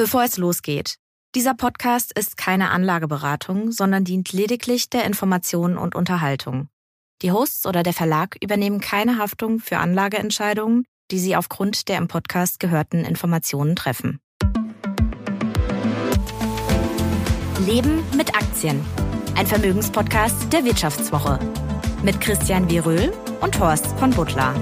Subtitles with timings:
[0.00, 0.94] Bevor es losgeht.
[1.34, 6.68] Dieser Podcast ist keine Anlageberatung, sondern dient lediglich der Information und Unterhaltung.
[7.20, 12.08] Die Hosts oder der Verlag übernehmen keine Haftung für Anlageentscheidungen, die sie aufgrund der im
[12.08, 14.20] Podcast gehörten Informationen treffen.
[17.66, 18.82] Leben mit Aktien.
[19.36, 21.38] Ein Vermögenspodcast der Wirtschaftswoche.
[22.02, 23.12] Mit Christian Wieröhl
[23.42, 24.54] und Horst von Butler.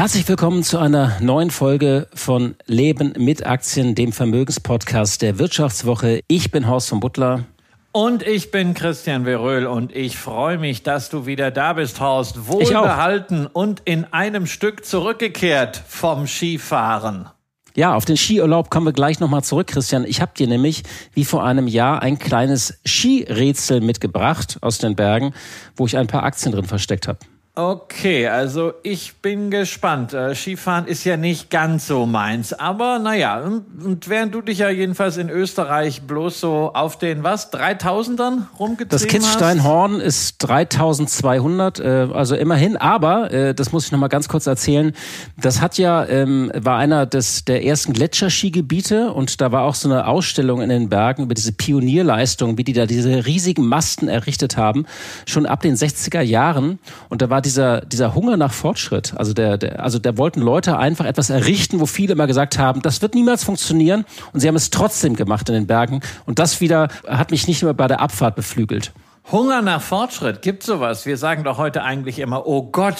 [0.00, 6.22] Herzlich willkommen zu einer neuen Folge von Leben mit Aktien, dem Vermögenspodcast der Wirtschaftswoche.
[6.26, 7.44] Ich bin Horst von Butler.
[7.92, 12.48] Und ich bin Christian Veröhl und ich freue mich, dass du wieder da bist, Horst.
[12.48, 17.28] Wohlbehalten und in einem Stück zurückgekehrt vom Skifahren.
[17.76, 20.06] Ja, auf den Skiurlaub kommen wir gleich nochmal zurück, Christian.
[20.06, 20.82] Ich habe dir nämlich
[21.12, 25.34] wie vor einem Jahr ein kleines Skirätsel mitgebracht aus den Bergen,
[25.76, 27.18] wo ich ein paar Aktien drin versteckt habe.
[27.56, 30.14] Okay, also ich bin gespannt.
[30.14, 34.70] Äh, Skifahren ist ja nicht ganz so meins, aber naja, und während du dich ja
[34.70, 42.08] jedenfalls in Österreich bloß so auf den, was, 3000ern rumgetrieben Das Kitzsteinhorn ist 3200, äh,
[42.14, 44.92] also immerhin, aber, äh, das muss ich nochmal ganz kurz erzählen,
[45.36, 49.88] das hat ja, ähm, war einer des, der ersten Gletscherskigebiete und da war auch so
[49.88, 54.56] eine Ausstellung in den Bergen über diese Pionierleistung, wie die da diese riesigen Masten errichtet
[54.56, 54.86] haben,
[55.26, 56.78] schon ab den 60er Jahren.
[57.08, 59.14] Und da war dieser, dieser Hunger nach Fortschritt.
[59.16, 62.82] Also der, der, also da wollten Leute einfach etwas errichten, wo viele immer gesagt haben,
[62.82, 64.04] das wird niemals funktionieren.
[64.32, 66.00] Und sie haben es trotzdem gemacht in den Bergen.
[66.26, 68.92] Und das wieder hat mich nicht mehr bei der Abfahrt beflügelt.
[69.32, 71.06] Hunger nach Fortschritt, gibt sowas?
[71.06, 72.96] Wir sagen doch heute eigentlich immer, oh Gott,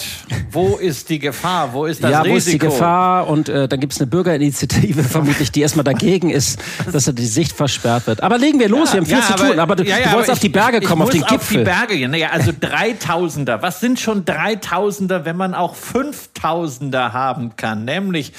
[0.53, 1.73] wo ist die Gefahr?
[1.73, 2.33] Wo ist das ja, Risiko?
[2.33, 3.27] wo ist die Gefahr?
[3.27, 6.61] Und äh, dann gibt es eine Bürgerinitiative vermutlich, die erstmal dagegen ist,
[6.93, 8.23] dass die Sicht versperrt wird.
[8.23, 9.59] Aber legen wir los, ja, wir haben viel ja, zu aber, tun.
[9.59, 11.37] Aber du, ja, du wolltest auf die Berge kommen, auf den Gipfel.
[11.37, 12.11] auf die Berge gehen.
[12.13, 13.61] Naja, also Dreitausender.
[13.63, 17.85] Was sind schon Dreitausender, wenn man auch Fünftausender haben kann?
[17.85, 18.33] Nämlich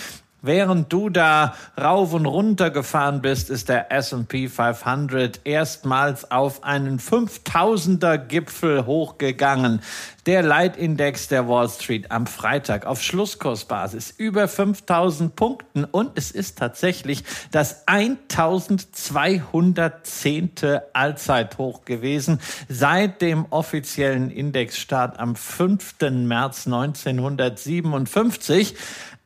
[0.43, 6.99] Während du da rauf und runter gefahren bist, ist der S&P 500 erstmals auf einen
[6.99, 9.83] 5000er Gipfel hochgegangen.
[10.25, 16.57] Der Leitindex der Wall Street am Freitag auf Schlusskursbasis über 5000 Punkten und es ist
[16.57, 20.51] tatsächlich das 1210.
[20.93, 25.95] Allzeithoch gewesen seit dem offiziellen Indexstart am 5.
[26.01, 28.75] März 1957.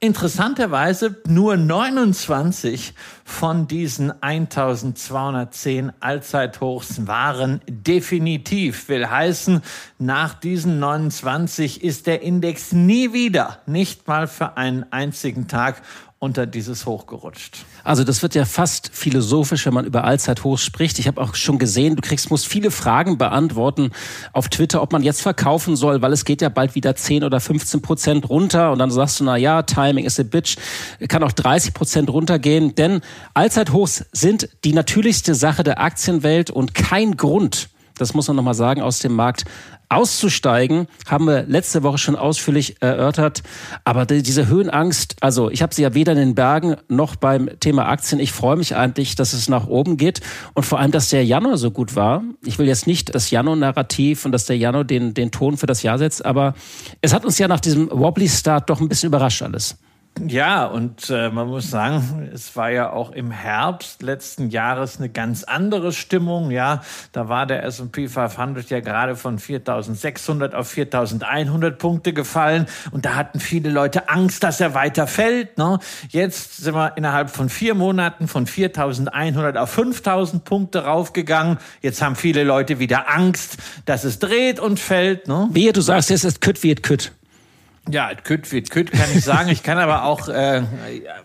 [0.06, 2.94] Interessanterweise nur 29
[3.24, 8.88] von diesen 1210 Allzeithochs waren definitiv.
[8.88, 9.64] Will heißen,
[9.98, 15.82] nach diesen 29 ist der Index nie wieder, nicht mal für einen einzigen Tag
[16.26, 17.66] unter dieses Hoch gerutscht.
[17.84, 21.00] Also das wird ja fast philosophisch, wenn man über Allzeithochs spricht.
[21.00, 23.92] Ich habe auch schon gesehen, du kriegst musst viele Fragen beantworten
[24.34, 27.40] auf Twitter, ob man jetzt verkaufen soll, weil es geht ja bald wieder 10 oder
[27.40, 30.58] 15 Prozent runter und dann sagst du, na ja, Timing is a bitch,
[31.08, 33.02] kann auch 30 Prozent runtergehen, denn
[33.36, 38.82] Allzeithochs sind die natürlichste Sache der Aktienwelt und kein Grund, das muss man nochmal sagen,
[38.82, 39.46] aus dem Markt
[39.90, 43.44] auszusteigen, haben wir letzte Woche schon ausführlich erörtert.
[43.84, 47.88] Aber diese Höhenangst, also ich habe sie ja weder in den Bergen noch beim Thema
[47.88, 48.20] Aktien.
[48.20, 50.22] Ich freue mich eigentlich, dass es nach oben geht
[50.54, 52.24] und vor allem, dass der Januar so gut war.
[52.44, 55.84] Ich will jetzt nicht das Januar-Narrativ und dass der Januar den, den Ton für das
[55.84, 56.56] Jahr setzt, aber
[57.02, 59.78] es hat uns ja nach diesem Wobbly Start doch ein bisschen überrascht alles.
[60.22, 65.10] Ja, und äh, man muss sagen, es war ja auch im Herbst letzten Jahres eine
[65.10, 66.52] ganz andere Stimmung.
[66.52, 73.06] Ja, da war der S&P 500 ja gerade von 4.600 auf 4.100 Punkte gefallen und
[73.06, 75.58] da hatten viele Leute Angst, dass er weiter fällt.
[75.58, 75.80] Ne?
[76.10, 81.58] Jetzt sind wir innerhalb von vier Monaten von 4.100 auf 5.000 Punkte raufgegangen.
[81.82, 85.28] Jetzt haben viele Leute wieder Angst, dass es dreht und fällt.
[85.28, 85.50] Ne?
[85.52, 87.12] Wie du sagst, es ist kütt es kütt.
[87.92, 89.50] Ja, kütt wird kütt, kann ich sagen.
[89.50, 90.64] Ich kann aber auch äh,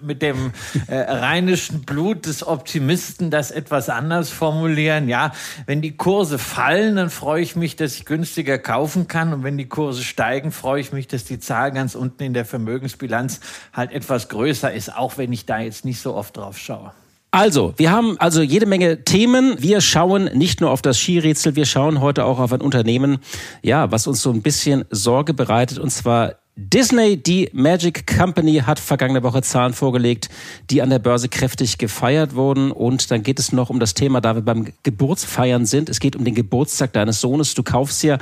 [0.01, 0.53] mit dem
[0.89, 5.09] äh, rheinischen Blut des Optimisten das etwas anders formulieren.
[5.09, 5.33] Ja,
[5.65, 9.33] wenn die Kurse fallen, dann freue ich mich, dass ich günstiger kaufen kann.
[9.33, 12.45] Und wenn die Kurse steigen, freue ich mich, dass die Zahl ganz unten in der
[12.45, 13.41] Vermögensbilanz
[13.73, 16.93] halt etwas größer ist, auch wenn ich da jetzt nicht so oft drauf schaue.
[17.33, 19.55] Also, wir haben also jede Menge Themen.
[19.59, 23.19] Wir schauen nicht nur auf das Skirätsel, wir schauen heute auch auf ein Unternehmen,
[23.63, 28.79] ja, was uns so ein bisschen Sorge bereitet, und zwar Disney, die Magic Company, hat
[28.79, 30.29] vergangene Woche Zahlen vorgelegt,
[30.69, 32.71] die an der Börse kräftig gefeiert wurden.
[32.71, 35.89] Und dann geht es noch um das Thema, da wir beim Geburtsfeiern sind.
[35.89, 37.55] Es geht um den Geburtstag deines Sohnes.
[37.55, 38.19] Du kaufst ja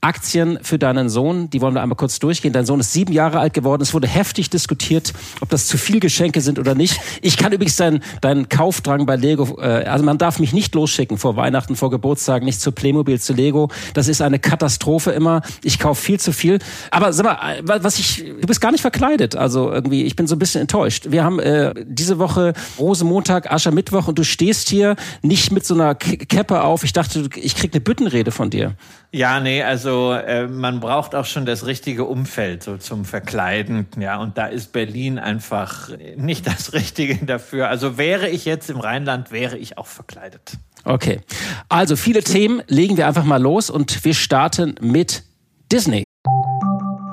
[0.00, 2.52] Aktien für deinen Sohn, die wollen wir einmal kurz durchgehen.
[2.52, 3.82] Dein Sohn ist sieben Jahre alt geworden.
[3.82, 7.00] Es wurde heftig diskutiert, ob das zu viel Geschenke sind oder nicht.
[7.22, 11.18] Ich kann übrigens deinen, deinen Kaufdrang bei Lego, äh, also man darf mich nicht losschicken
[11.18, 13.68] vor Weihnachten, vor Geburtstag, nicht zu Playmobil, zu Lego.
[13.94, 15.42] Das ist eine Katastrophe immer.
[15.64, 16.60] Ich kaufe viel zu viel.
[16.90, 19.34] Aber sag mal, was ich, du bist gar nicht verkleidet.
[19.34, 21.06] Also irgendwie, ich bin so ein bisschen enttäuscht.
[21.10, 25.94] Wir haben äh, diese Woche Rosemontag, Aschermittwoch und du stehst hier nicht mit so einer
[25.94, 26.84] Keppe auf.
[26.84, 28.74] Ich dachte, ich krieg eine Büttenrede von dir.
[29.12, 34.18] Ja, nee, also äh, man braucht auch schon das richtige Umfeld so zum Verkleiden, ja,
[34.18, 37.68] und da ist Berlin einfach nicht das Richtige dafür.
[37.68, 40.58] Also wäre ich jetzt im Rheinland, wäre ich auch verkleidet.
[40.84, 41.20] Okay,
[41.68, 45.24] also viele Themen legen wir einfach mal los und wir starten mit
[45.72, 46.04] Disney.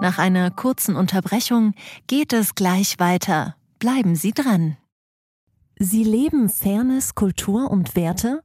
[0.02, 1.74] Nach einer kurzen Unterbrechung
[2.08, 3.56] geht es gleich weiter.
[3.80, 4.78] Bleiben Sie dran.
[5.80, 8.42] Sie leben Fairness, Kultur und Werte?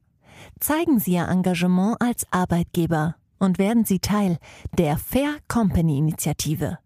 [0.59, 4.37] Zeigen Sie Ihr Engagement als Arbeitgeber und werden Sie Teil
[4.77, 6.77] der Fair Company Initiative.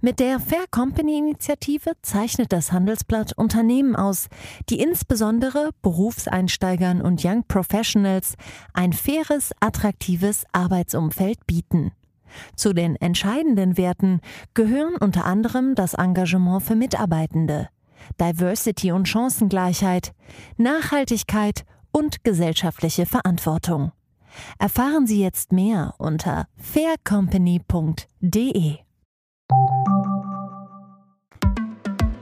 [0.00, 4.28] Mit der Fair Company Initiative zeichnet das Handelsblatt Unternehmen aus,
[4.68, 8.34] die insbesondere Berufseinsteigern und Young Professionals
[8.72, 11.92] ein faires, attraktives Arbeitsumfeld bieten.
[12.54, 14.20] Zu den entscheidenden Werten
[14.54, 17.68] gehören unter anderem das Engagement für Mitarbeitende,
[18.20, 20.12] Diversity und Chancengleichheit,
[20.56, 23.92] Nachhaltigkeit und gesellschaftliche Verantwortung.
[24.58, 28.78] Erfahren Sie jetzt mehr unter faircompany.de.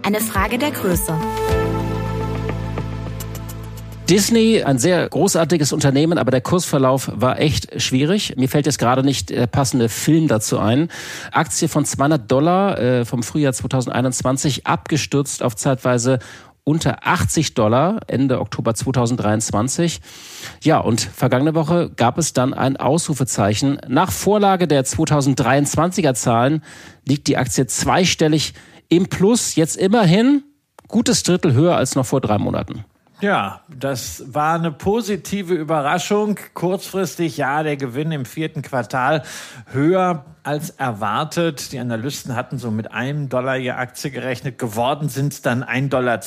[0.03, 1.15] Eine Frage der Größe.
[4.09, 8.37] Disney, ein sehr großartiges Unternehmen, aber der Kursverlauf war echt schwierig.
[8.37, 10.89] Mir fällt jetzt gerade nicht der passende Film dazu ein.
[11.33, 16.19] Aktie von 200 Dollar äh, vom Frühjahr 2021 abgestürzt auf zeitweise
[16.65, 20.01] unter 80 Dollar Ende Oktober 2023.
[20.63, 23.79] Ja, und vergangene Woche gab es dann ein Ausrufezeichen.
[23.87, 26.63] Nach Vorlage der 2023er Zahlen
[27.07, 28.55] liegt die Aktie zweistellig
[28.89, 30.43] im Plus, jetzt immerhin
[30.89, 32.85] gutes Drittel höher als noch vor drei Monaten.
[33.25, 36.39] Ja, das war eine positive Überraschung.
[36.53, 39.23] Kurzfristig, ja, der Gewinn im vierten Quartal
[39.73, 41.73] höher als erwartet.
[41.73, 44.59] Die Analysten hatten so mit einem Dollar je Aktie gerechnet.
[44.59, 46.21] Geworden sind es dann 1,22 Dollar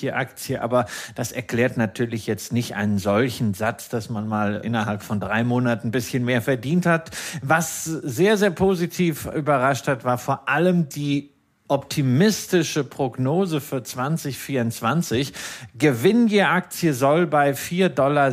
[0.00, 0.60] je Aktie.
[0.60, 5.44] Aber das erklärt natürlich jetzt nicht einen solchen Satz, dass man mal innerhalb von drei
[5.44, 7.12] Monaten ein bisschen mehr verdient hat.
[7.42, 11.37] Was sehr, sehr positiv überrascht hat, war vor allem die
[11.68, 15.32] optimistische Prognose für 2024.
[15.78, 18.32] Gewinn je Aktie soll bei 4,60 Dollar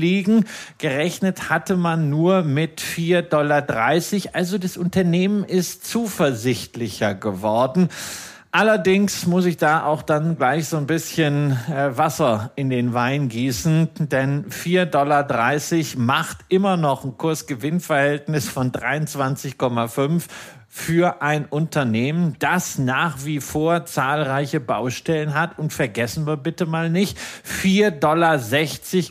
[0.00, 0.44] liegen.
[0.78, 4.34] Gerechnet hatte man nur mit 4,30 Dollar.
[4.34, 7.88] Also das Unternehmen ist zuversichtlicher geworden.
[8.56, 13.28] Allerdings muss ich da auch dann gleich so ein bisschen äh, Wasser in den Wein
[13.28, 15.26] gießen, denn 4,30 Dollar
[15.96, 20.26] macht immer noch ein Kursgewinnverhältnis von 23,5
[20.76, 25.56] für ein Unternehmen, das nach wie vor zahlreiche Baustellen hat.
[25.56, 27.16] Und vergessen wir bitte mal nicht,
[27.46, 28.38] 4,60 Dollar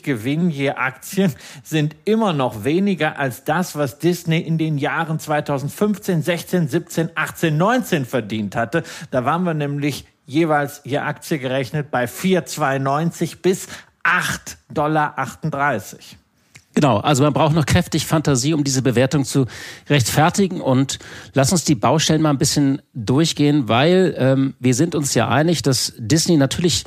[0.04, 1.34] Gewinn je Aktien
[1.64, 7.56] sind immer noch weniger als das, was Disney in den Jahren 2015, 16, 17, 18,
[7.56, 8.84] 19 verdient hatte.
[9.10, 13.70] Da waren wir nämlich jeweils je Aktie gerechnet bei 4,92 bis
[14.04, 15.16] 8,38 Dollar.
[16.76, 19.46] Genau, also man braucht noch kräftig Fantasie, um diese Bewertung zu
[19.90, 20.60] rechtfertigen.
[20.60, 20.98] Und
[21.34, 25.62] lass uns die Baustellen mal ein bisschen durchgehen, weil ähm, wir sind uns ja einig,
[25.62, 26.84] dass Disney natürlich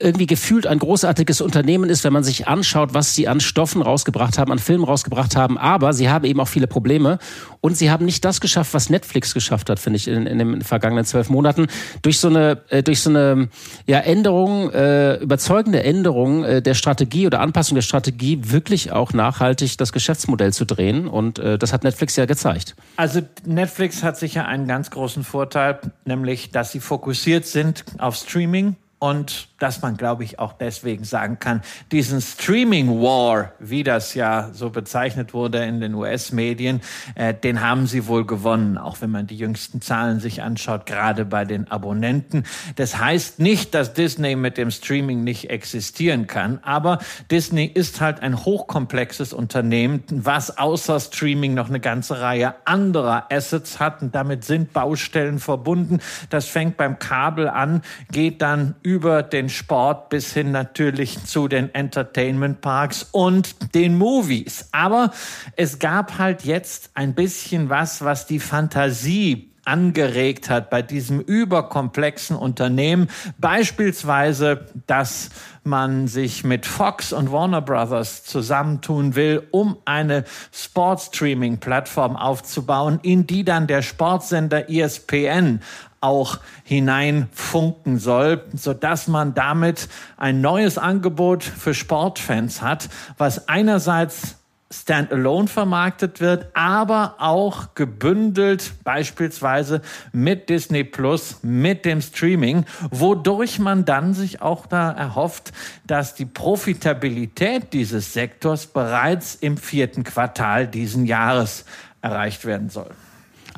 [0.00, 4.38] irgendwie gefühlt ein großartiges Unternehmen ist, wenn man sich anschaut, was sie an Stoffen rausgebracht
[4.38, 5.58] haben, an Filmen rausgebracht haben.
[5.58, 7.18] Aber sie haben eben auch viele Probleme
[7.60, 10.62] und sie haben nicht das geschafft, was Netflix geschafft hat, finde ich, in, in den
[10.62, 11.66] vergangenen zwölf Monaten.
[12.02, 13.48] Durch so eine, äh, durch so eine
[13.86, 19.76] ja, Änderung, äh, überzeugende Änderung äh, der Strategie oder Anpassung der Strategie wirklich auch nachhaltig
[19.76, 21.08] das Geschäftsmodell zu drehen.
[21.08, 22.74] Und äh, das hat Netflix ja gezeigt.
[22.96, 28.76] Also Netflix hat sicher einen ganz großen Vorteil, nämlich, dass sie fokussiert sind auf Streaming
[29.00, 34.50] und dass man, glaube ich, auch deswegen sagen kann, diesen Streaming War, wie das ja
[34.52, 36.82] so bezeichnet wurde in den US-Medien,
[37.14, 41.24] äh, den haben sie wohl gewonnen, auch wenn man die jüngsten Zahlen sich anschaut, gerade
[41.24, 42.44] bei den Abonnenten.
[42.76, 46.98] Das heißt nicht, dass Disney mit dem Streaming nicht existieren kann, aber
[47.30, 53.80] Disney ist halt ein hochkomplexes Unternehmen, was außer Streaming noch eine ganze Reihe anderer Assets
[53.80, 56.00] hat und damit sind Baustellen verbunden.
[56.28, 57.80] Das fängt beim Kabel an,
[58.10, 64.68] geht dann über den Sport bis hin natürlich zu den Entertainment Parks und den Movies.
[64.72, 65.12] Aber
[65.56, 72.36] es gab halt jetzt ein bisschen was, was die Fantasie angeregt hat bei diesem überkomplexen
[72.36, 73.08] Unternehmen.
[73.38, 75.30] Beispielsweise, dass
[75.62, 83.44] man sich mit Fox und Warner Brothers zusammentun will, um eine Sportstreaming-Plattform aufzubauen, in die
[83.44, 85.60] dann der Sportsender ESPN
[86.00, 92.88] auch hineinfunken soll, so dass man damit ein neues Angebot für Sportfans hat,
[93.18, 94.36] was einerseits
[94.72, 103.84] standalone vermarktet wird, aber auch gebündelt beispielsweise mit Disney Plus, mit dem Streaming, wodurch man
[103.84, 105.52] dann sich auch da erhofft,
[105.86, 111.64] dass die Profitabilität dieses Sektors bereits im vierten Quartal diesen Jahres
[112.00, 112.90] erreicht werden soll.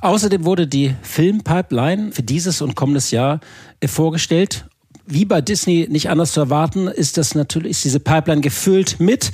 [0.02, 3.38] Außerdem wurde die Filmpipeline für dieses und kommendes Jahr
[3.80, 4.66] äh, vorgestellt.
[5.06, 9.30] Wie bei Disney nicht anders zu erwarten, ist das natürlich, ist diese Pipeline gefüllt mit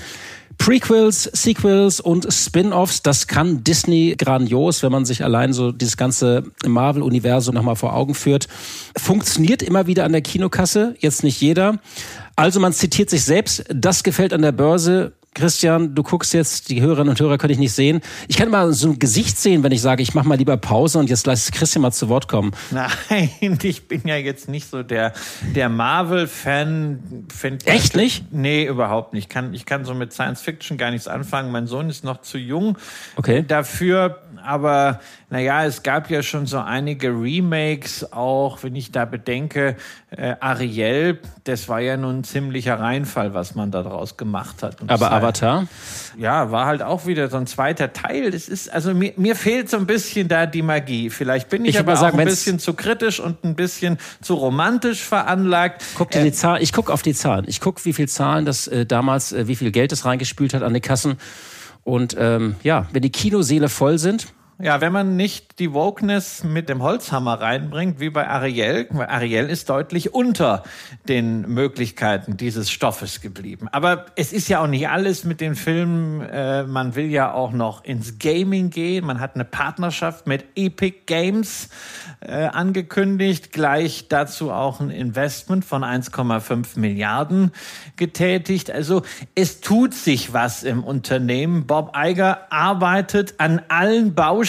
[0.58, 6.44] Prequels, Sequels und Spin-offs, das kann Disney grandios, wenn man sich allein so dieses ganze
[6.66, 8.48] Marvel-Universum nochmal vor Augen führt.
[8.96, 11.78] Funktioniert immer wieder an der Kinokasse, jetzt nicht jeder.
[12.36, 16.82] Also man zitiert sich selbst, das gefällt an der Börse, Christian, du guckst jetzt, die
[16.82, 18.00] Hörerinnen und Hörer könnte ich nicht sehen.
[18.26, 20.98] Ich kann mal so ein Gesicht sehen, wenn ich sage, ich mache mal lieber Pause
[20.98, 22.50] und jetzt lass Christian mal zu Wort kommen.
[22.72, 23.30] Nein,
[23.62, 25.12] ich bin ja jetzt nicht so der,
[25.54, 27.26] der Marvel-Fan.
[27.66, 28.32] Echt nicht?
[28.32, 29.18] Nee, überhaupt nicht.
[29.24, 31.52] Ich kann, ich kann so mit Science Fiction gar nichts anfangen.
[31.52, 32.78] Mein Sohn ist noch zu jung
[33.16, 33.44] okay.
[33.46, 34.22] dafür.
[34.48, 39.76] Aber naja, es gab ja schon so einige Remakes, auch wenn ich da bedenke,
[40.08, 44.80] äh, Ariel, das war ja nun ein ziemlicher Reinfall, was man da draus gemacht hat.
[44.80, 45.66] Und aber Avatar?
[46.16, 48.30] Ja, war halt auch wieder so ein zweiter Teil.
[48.30, 51.10] Das ist, also mir, mir fehlt so ein bisschen da die Magie.
[51.10, 54.32] Vielleicht bin ich, ich aber auch sagen, ein bisschen zu kritisch und ein bisschen zu
[54.32, 55.84] romantisch veranlagt.
[55.94, 57.44] Guck dir äh, die Zahlen, ich guck auf die Zahlen.
[57.48, 60.62] Ich guck, wie viel Zahlen das äh, damals, äh, wie viel Geld das reingespült hat
[60.62, 61.18] an die Kassen.
[61.84, 64.28] Und ähm, ja, wenn die Kinoseele voll sind,
[64.60, 69.46] ja, wenn man nicht die Wokeness mit dem Holzhammer reinbringt, wie bei Ariel, weil Ariel
[69.46, 70.64] ist deutlich unter
[71.06, 73.68] den Möglichkeiten dieses Stoffes geblieben.
[73.70, 76.22] Aber es ist ja auch nicht alles mit den Filmen.
[76.22, 79.06] Äh, man will ja auch noch ins Gaming gehen.
[79.06, 81.68] Man hat eine Partnerschaft mit Epic Games
[82.18, 87.52] äh, angekündigt, gleich dazu auch ein Investment von 1,5 Milliarden
[87.94, 88.72] getätigt.
[88.72, 89.02] Also
[89.36, 91.68] es tut sich was im Unternehmen.
[91.68, 94.47] Bob Iger arbeitet an allen Baustellen.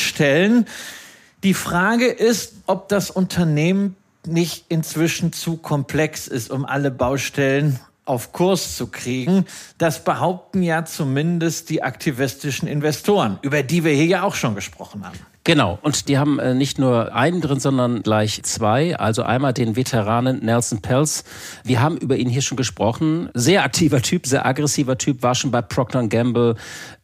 [1.44, 8.34] Die Frage ist, ob das Unternehmen nicht inzwischen zu komplex ist, um alle Baustellen auf
[8.34, 9.46] Kurs zu kriegen.
[9.78, 15.06] Das behaupten ja zumindest die aktivistischen Investoren, über die wir hier ja auch schon gesprochen
[15.06, 15.20] haben.
[15.46, 18.98] Genau, und die haben äh, nicht nur einen drin, sondern gleich zwei.
[18.98, 21.24] Also einmal den Veteranen Nelson Pelz.
[21.64, 23.30] Wir haben über ihn hier schon gesprochen.
[23.34, 26.56] Sehr aktiver Typ, sehr aggressiver Typ, war schon bei Procter Gamble,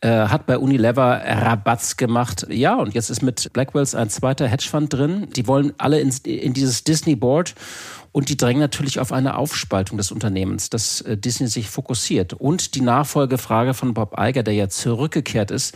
[0.02, 2.46] äh, hat bei Unilever Rabatz gemacht.
[2.50, 5.28] Ja, und jetzt ist mit Blackwells ein zweiter Hedgefonds drin.
[5.36, 7.56] Die wollen alle in, in dieses Disney Board.
[8.12, 12.34] Und die drängen natürlich auf eine Aufspaltung des Unternehmens, dass äh, Disney sich fokussiert.
[12.34, 15.76] Und die Nachfolgefrage von Bob Iger, der ja zurückgekehrt ist,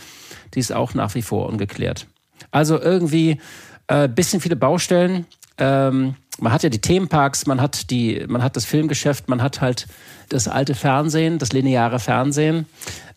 [0.53, 2.05] die ist auch nach wie vor ungeklärt.
[2.51, 3.39] Also irgendwie
[3.87, 5.25] äh, bisschen viele Baustellen.
[5.57, 9.61] Ähm, man hat ja die Themenparks, man hat die, man hat das Filmgeschäft, man hat
[9.61, 9.87] halt
[10.29, 12.65] das alte Fernsehen, das lineare Fernsehen.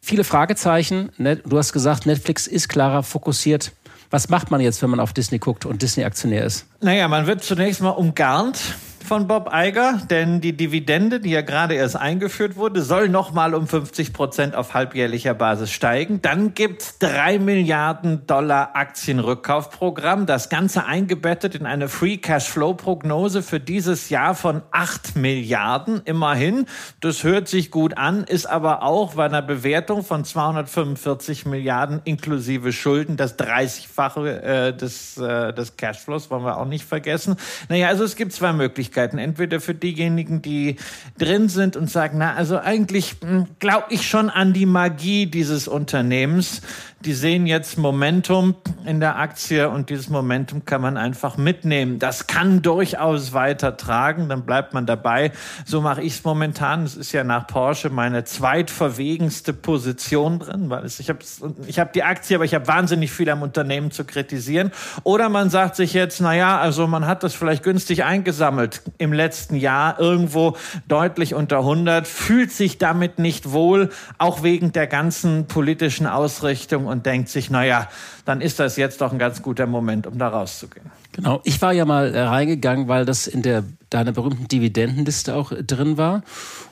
[0.00, 1.10] Viele Fragezeichen.
[1.18, 3.72] Du hast gesagt, Netflix ist klarer fokussiert.
[4.10, 6.66] Was macht man jetzt, wenn man auf Disney guckt und Disney-Aktionär ist?
[6.80, 8.58] Naja, man wird zunächst mal umgarnt
[9.04, 13.66] von Bob Iger, denn die Dividende, die ja gerade erst eingeführt wurde, soll nochmal um
[13.66, 16.22] 50 Prozent auf halbjährlicher Basis steigen.
[16.22, 20.26] Dann gibt's drei Milliarden Dollar Aktienrückkaufprogramm.
[20.26, 26.02] Das Ganze eingebettet in eine Free Cashflow Prognose für dieses Jahr von acht Milliarden.
[26.04, 26.66] Immerhin.
[27.00, 32.72] Das hört sich gut an, ist aber auch bei einer Bewertung von 245 Milliarden inklusive
[32.72, 37.36] Schulden das 30-fache äh, des, äh, des Cashflows, wollen wir auch nicht vergessen.
[37.68, 38.91] Naja, also es gibt zwei Möglichkeiten.
[38.92, 39.18] Möglichkeiten.
[39.18, 40.76] Entweder für diejenigen, die
[41.18, 45.68] drin sind und sagen, na, also eigentlich hm, glaube ich schon an die Magie dieses
[45.68, 46.60] Unternehmens
[47.04, 48.54] die sehen jetzt Momentum
[48.84, 51.98] in der Aktie und dieses Momentum kann man einfach mitnehmen.
[51.98, 55.32] Das kann durchaus weiter tragen, dann bleibt man dabei.
[55.64, 56.84] So mache ich es momentan.
[56.84, 61.18] Es ist ja nach Porsche meine zweitverwegenste Position drin, weil ich habe
[61.66, 64.70] ich hab die Aktie, aber ich habe wahnsinnig viel am Unternehmen zu kritisieren.
[65.02, 69.12] Oder man sagt sich jetzt, na ja, also man hat das vielleicht günstig eingesammelt im
[69.12, 70.56] letzten Jahr irgendwo
[70.88, 77.06] deutlich unter 100, fühlt sich damit nicht wohl, auch wegen der ganzen politischen Ausrichtung und
[77.06, 77.88] denkt sich, naja,
[78.24, 80.90] dann ist das jetzt doch ein ganz guter Moment, um da rauszugehen.
[81.12, 85.52] Genau, ich war ja mal äh, reingegangen, weil das in der deiner berühmten Dividendenliste auch
[85.52, 86.22] äh, drin war.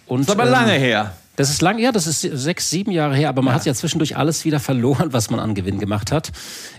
[0.06, 1.12] Und, das ist aber ähm, lange her.
[1.36, 3.60] Das ist lang, ja, das ist sechs, sieben Jahre her, aber man ja.
[3.60, 6.32] hat ja zwischendurch alles wieder verloren, was man an Gewinn gemacht hat.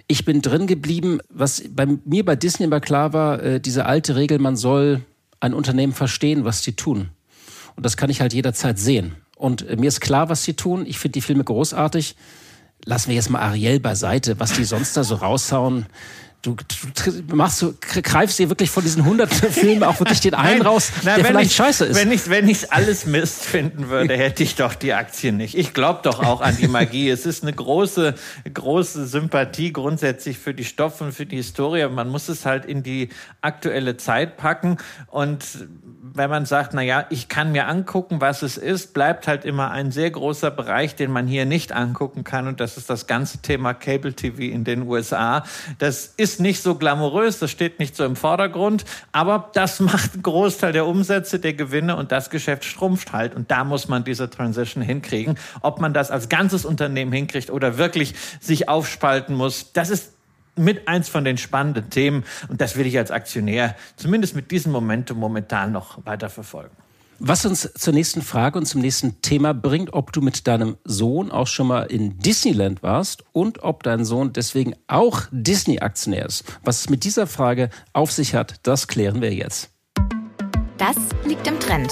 [0.08, 4.16] Ich bin drin geblieben, was bei mir bei Disney immer klar war, äh, diese alte
[4.16, 5.02] Regel, man soll
[5.40, 7.10] ein Unternehmen verstehen, was sie tun.
[7.76, 9.16] Und das kann ich halt jederzeit sehen.
[9.36, 10.86] Und äh, mir ist klar, was sie tun.
[10.86, 12.16] Ich finde die Filme großartig.
[12.86, 15.86] Lassen wir jetzt mal Ariel beiseite, was die sonst da so raushauen.
[16.42, 16.56] Du,
[17.28, 20.92] du machst du greifst dir wirklich von diesen hunderten Filmen auch wirklich den einen raus,
[21.04, 21.96] nein, der vielleicht ich, scheiße ist.
[21.96, 25.56] Wenn ich wenn ich alles Mist finden würde, hätte ich doch die Aktien nicht.
[25.56, 27.10] Ich glaube doch auch an die Magie.
[27.10, 28.16] es ist eine große
[28.52, 31.88] große Sympathie grundsätzlich für die Stoffe und für die Historie.
[31.90, 33.10] Man muss es halt in die
[33.42, 35.46] aktuelle Zeit packen und
[36.14, 39.72] wenn man sagt, na ja, ich kann mir angucken, was es ist, bleibt halt immer
[39.72, 42.48] ein sehr großer Bereich, den man hier nicht angucken kann.
[42.48, 45.44] Und das ist das ganze Thema Cable TV in den USA.
[45.78, 50.24] Das ist nicht so glamourös, das steht nicht so im Vordergrund, aber das macht einen
[50.24, 53.36] Großteil der Umsätze, der Gewinne und das Geschäft schrumpft halt.
[53.36, 55.38] Und da muss man diese Transition hinkriegen.
[55.62, 60.14] Ob man das als ganzes Unternehmen hinkriegt oder wirklich sich aufspalten muss, das ist
[60.56, 64.72] mit eins von den spannenden Themen und das will ich als Aktionär zumindest mit diesem
[64.72, 66.76] Momentum momentan noch weiter verfolgen.
[67.24, 71.30] Was uns zur nächsten Frage und zum nächsten Thema bringt, ob du mit deinem Sohn
[71.30, 76.44] auch schon mal in Disneyland warst und ob dein Sohn deswegen auch Disney-Aktionär ist.
[76.64, 79.70] Was es mit dieser Frage auf sich hat, das klären wir jetzt.
[80.80, 81.92] Das liegt im Trend.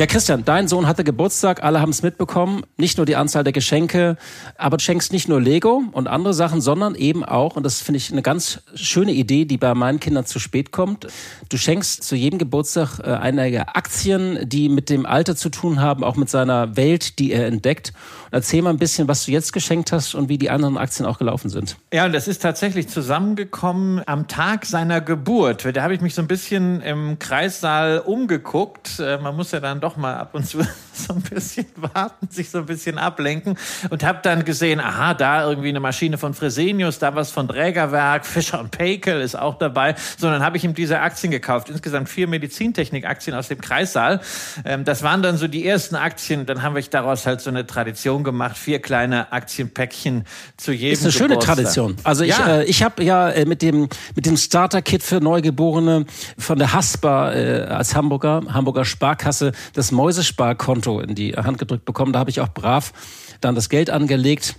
[0.00, 2.62] Ja, Christian, dein Sohn hatte Geburtstag, alle haben es mitbekommen.
[2.78, 4.16] Nicht nur die Anzahl der Geschenke,
[4.56, 7.98] aber du schenkst nicht nur Lego und andere Sachen, sondern eben auch, und das finde
[7.98, 11.08] ich eine ganz schöne Idee, die bei meinen Kindern zu spät kommt,
[11.50, 16.02] du schenkst zu jedem Geburtstag äh, einige Aktien, die mit dem Alter zu tun haben,
[16.02, 17.92] auch mit seiner Welt, die er entdeckt.
[18.30, 21.04] Und erzähl mal ein bisschen, was du jetzt geschenkt hast und wie die anderen Aktien
[21.04, 21.76] auch gelaufen sind.
[21.92, 25.76] Ja, und das ist tatsächlich zusammengekommen am Tag seiner Geburt.
[25.76, 28.98] Da habe ich mich so ein bisschen im Kreissaal umgeguckt.
[28.98, 30.58] Äh, man muss ja dann doch mal ab und zu
[31.06, 33.56] so ein bisschen warten, sich so ein bisschen ablenken
[33.90, 38.26] und habe dann gesehen, aha, da irgendwie eine Maschine von Fresenius, da was von Trägerwerk,
[38.26, 39.94] Fischer und Paykel ist auch dabei.
[40.16, 44.20] So, dann habe ich ihm diese Aktien gekauft, insgesamt vier Medizintechnik-Aktien aus dem Kreissaal.
[44.64, 46.46] Ähm, das waren dann so die ersten Aktien.
[46.46, 50.24] Dann haben wir daraus halt so eine Tradition gemacht, vier kleine Aktienpäckchen
[50.56, 50.92] zu jedem.
[50.92, 51.30] Ist eine Geburtstag.
[51.30, 51.96] schöne Tradition.
[52.04, 52.58] Also ich, ja.
[52.58, 56.06] äh, ich habe ja äh, mit dem mit dem Starter-Kit für Neugeborene
[56.38, 62.12] von der Haspa äh, als Hamburger Hamburger Sparkasse das Mäusesparkonto in die Hand gedrückt bekommen.
[62.12, 62.92] Da habe ich auch brav
[63.40, 64.56] dann das Geld angelegt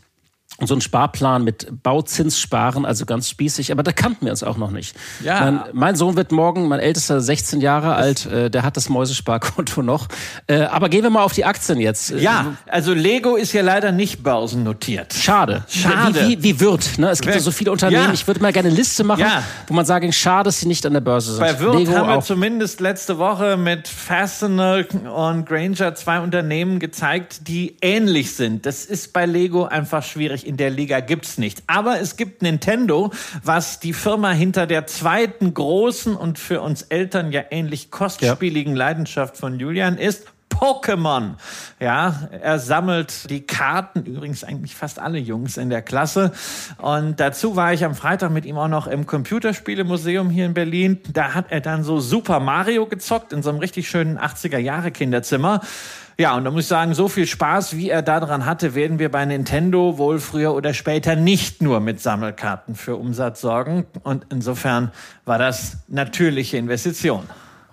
[0.68, 4.58] so ein Sparplan mit Bauzins sparen, also ganz spießig, aber da kannten wir uns auch
[4.58, 4.96] noch nicht.
[5.24, 5.40] Ja.
[5.40, 9.82] Mein, mein Sohn wird morgen, mein ältester 16 Jahre alt, äh, der hat das Mäusesparkonto
[9.84, 10.08] noch.
[10.48, 12.12] Äh, aber gehen wir mal auf die Aktien jetzt.
[12.12, 15.14] Ja, also Lego ist ja leider nicht börsennotiert.
[15.14, 15.64] Schade.
[15.68, 16.28] Schade.
[16.28, 17.10] Wie, wie, wie wird, ne?
[17.10, 18.14] Es gibt ja so viele Unternehmen, ja.
[18.14, 19.44] ich würde mal gerne eine Liste machen, ja.
[19.68, 21.42] wo man sagen, schade, dass sie nicht an der Börse sind.
[21.42, 22.24] Bei Wirt Lego haben wir auch.
[22.24, 24.84] zumindest letzte Woche mit Fastener
[25.14, 28.66] und Granger zwei Unternehmen gezeigt, die ähnlich sind.
[28.66, 31.64] Das ist bei Lego einfach schwierig in der Liga gibt's nicht.
[31.68, 33.12] Aber es gibt Nintendo,
[33.42, 38.80] was die Firma hinter der zweiten großen und für uns Eltern ja ähnlich kostspieligen ja.
[38.80, 40.26] Leidenschaft von Julian ist.
[40.52, 41.36] Pokémon.
[41.80, 46.32] Ja, er sammelt die Karten, übrigens eigentlich fast alle Jungs in der Klasse.
[46.78, 51.00] Und dazu war ich am Freitag mit ihm auch noch im Computerspielemuseum hier in Berlin.
[51.12, 54.92] Da hat er dann so Super Mario gezockt in so einem richtig schönen 80er Jahre
[54.92, 55.62] Kinderzimmer.
[56.18, 59.10] Ja, und da muss ich sagen, so viel Spaß, wie er daran hatte, werden wir
[59.10, 63.88] bei Nintendo wohl früher oder später nicht nur mit Sammelkarten für Umsatz sorgen.
[64.04, 64.92] Und insofern
[65.26, 67.24] war das natürliche Investition.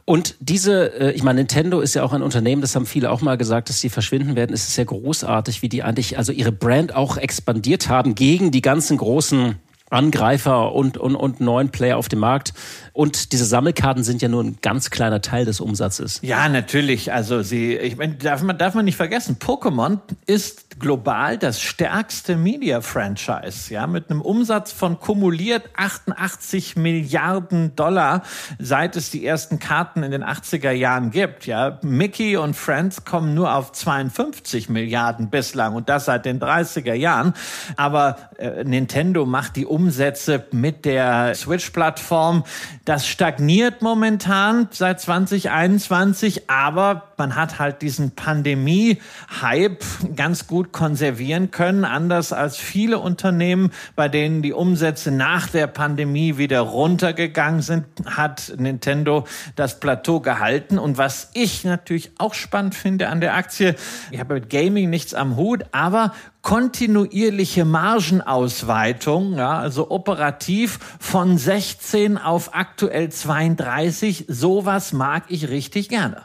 [0.09, 3.21] Und diese, äh, ich meine, Nintendo ist ja auch ein Unternehmen, das haben viele auch
[3.21, 4.55] mal gesagt, dass sie verschwinden werden.
[4.55, 8.63] Es ist ja großartig, wie die eigentlich, also ihre Brand auch expandiert haben gegen die
[8.63, 9.57] ganzen großen
[9.91, 12.55] Angreifer und, und, und neuen Player auf dem Markt.
[12.95, 16.21] Und diese Sammelkarten sind ja nur ein ganz kleiner Teil des Umsatzes.
[16.23, 17.13] Ja, natürlich.
[17.13, 22.37] Also sie, ich meine, darf man, darf man nicht vergessen, Pokémon ist global das stärkste
[22.37, 28.23] Media-Franchise, ja, mit einem Umsatz von kumuliert 88 Milliarden Dollar,
[28.59, 31.79] seit es die ersten Karten in den 80er Jahren gibt, ja.
[31.83, 37.35] Mickey und Friends kommen nur auf 52 Milliarden bislang und das seit den 30er Jahren.
[37.77, 42.45] Aber äh, Nintendo macht die Umsätze mit der Switch-Plattform.
[42.85, 51.85] Das stagniert momentan seit 2021, aber man hat halt diesen Pandemie-Hype ganz gut konservieren können,
[51.85, 58.53] anders als viele Unternehmen, bei denen die Umsätze nach der Pandemie wieder runtergegangen sind, hat
[58.59, 59.25] Nintendo
[59.57, 60.79] das Plateau gehalten.
[60.79, 63.75] Und was ich natürlich auch spannend finde an der Aktie,
[64.11, 72.17] ich habe mit Gaming nichts am Hut, aber kontinuierliche Margenausweitung, ja, also operativ von 16
[72.17, 76.23] auf aktuell 32, sowas mag ich richtig gerne.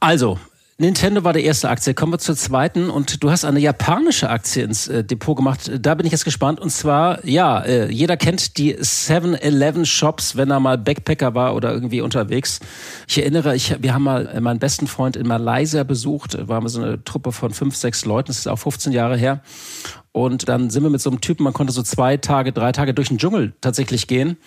[0.00, 0.38] Also,
[0.76, 1.94] Nintendo war der erste Aktie.
[1.94, 2.90] Kommen wir zur zweiten.
[2.90, 5.70] Und du hast eine japanische Aktie ins äh, Depot gemacht.
[5.80, 6.58] Da bin ich jetzt gespannt.
[6.58, 12.00] Und zwar, ja, äh, jeder kennt die 7-Eleven-Shops, wenn er mal Backpacker war oder irgendwie
[12.00, 12.58] unterwegs.
[13.06, 16.36] Ich erinnere, ich, wir haben mal äh, meinen besten Freund in Malaysia besucht.
[16.48, 18.26] Waren wir so eine Truppe von fünf, sechs Leuten.
[18.28, 19.42] Das ist auch 15 Jahre her.
[20.10, 22.94] Und dann sind wir mit so einem Typen, man konnte so zwei Tage, drei Tage
[22.94, 24.38] durch den Dschungel tatsächlich gehen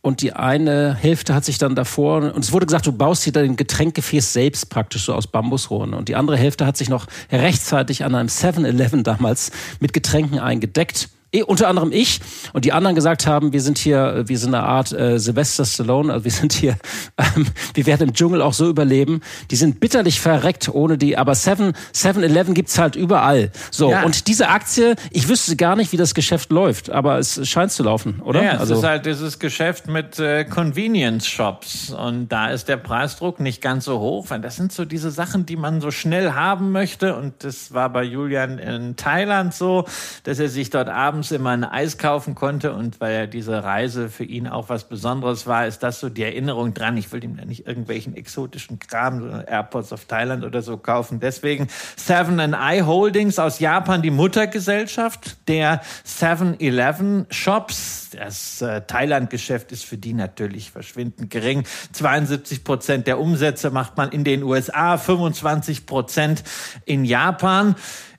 [0.00, 3.32] und die eine Hälfte hat sich dann davor, und es wurde gesagt, du baust dir
[3.32, 5.94] dein Getränkgefäß selbst praktisch so aus Bambusrohren.
[5.94, 11.08] Und die andere Hälfte hat sich noch rechtzeitig an einem 7-Eleven damals mit Getränken eingedeckt
[11.46, 12.20] unter anderem ich
[12.54, 16.10] und die anderen gesagt haben, wir sind hier, wir sind eine Art äh, Sylvester Stallone,
[16.10, 16.76] also wir sind hier,
[17.18, 19.20] ähm, wir werden im Dschungel auch so überleben.
[19.50, 23.50] Die sind bitterlich verreckt ohne die, aber 7, 7-Eleven gibt's halt überall.
[23.70, 24.04] So, ja.
[24.04, 27.82] und diese Aktie, ich wüsste gar nicht, wie das Geschäft läuft, aber es scheint zu
[27.82, 28.42] laufen, oder?
[28.42, 33.38] Ja, es also, ist halt dieses Geschäft mit äh, Convenience-Shops und da ist der Preisdruck
[33.38, 36.72] nicht ganz so hoch, weil das sind so diese Sachen, die man so schnell haben
[36.72, 39.84] möchte und das war bei Julian in Thailand so,
[40.24, 43.64] dass er sich dort abends abends immer ein Eis kaufen konnte und weil ja diese
[43.64, 46.96] Reise für ihn auch was Besonderes war, ist das so die Erinnerung dran.
[46.96, 51.18] Ich will ihm da nicht irgendwelchen exotischen Kram, Airports of Thailand oder so kaufen.
[51.18, 58.10] Deswegen Seven and I Holdings aus Japan, die Muttergesellschaft der 7-Eleven Shops.
[58.16, 61.64] Das äh, Thailand-Geschäft ist für die natürlich verschwindend gering.
[61.90, 66.44] 72 Prozent der Umsätze macht man in den USA, 25 Prozent
[66.84, 67.74] in Japan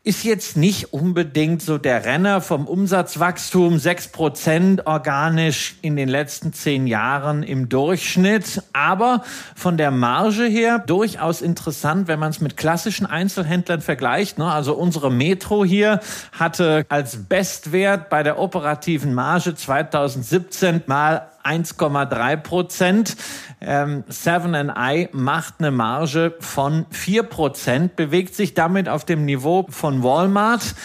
[0.10, 6.52] ist jetzt nicht unbedingt so der Renner vom Umsatzwachstum, sechs Prozent organisch in den letzten
[6.52, 9.22] zehn Jahren im Durchschnitt, aber
[9.56, 14.39] von der Marge her durchaus interessant, wenn man es mit klassischen Einzelhändlern vergleicht.
[14.39, 14.52] Ne?
[14.52, 16.00] Also unsere Metro hier
[16.32, 23.17] hatte als Bestwert bei der operativen Marge 2017 mal 1,3 Prozent.
[23.62, 29.25] Ähm, Seven and I macht eine Marge von 4 Prozent, bewegt sich damit auf dem
[29.25, 30.75] Niveau von Walmart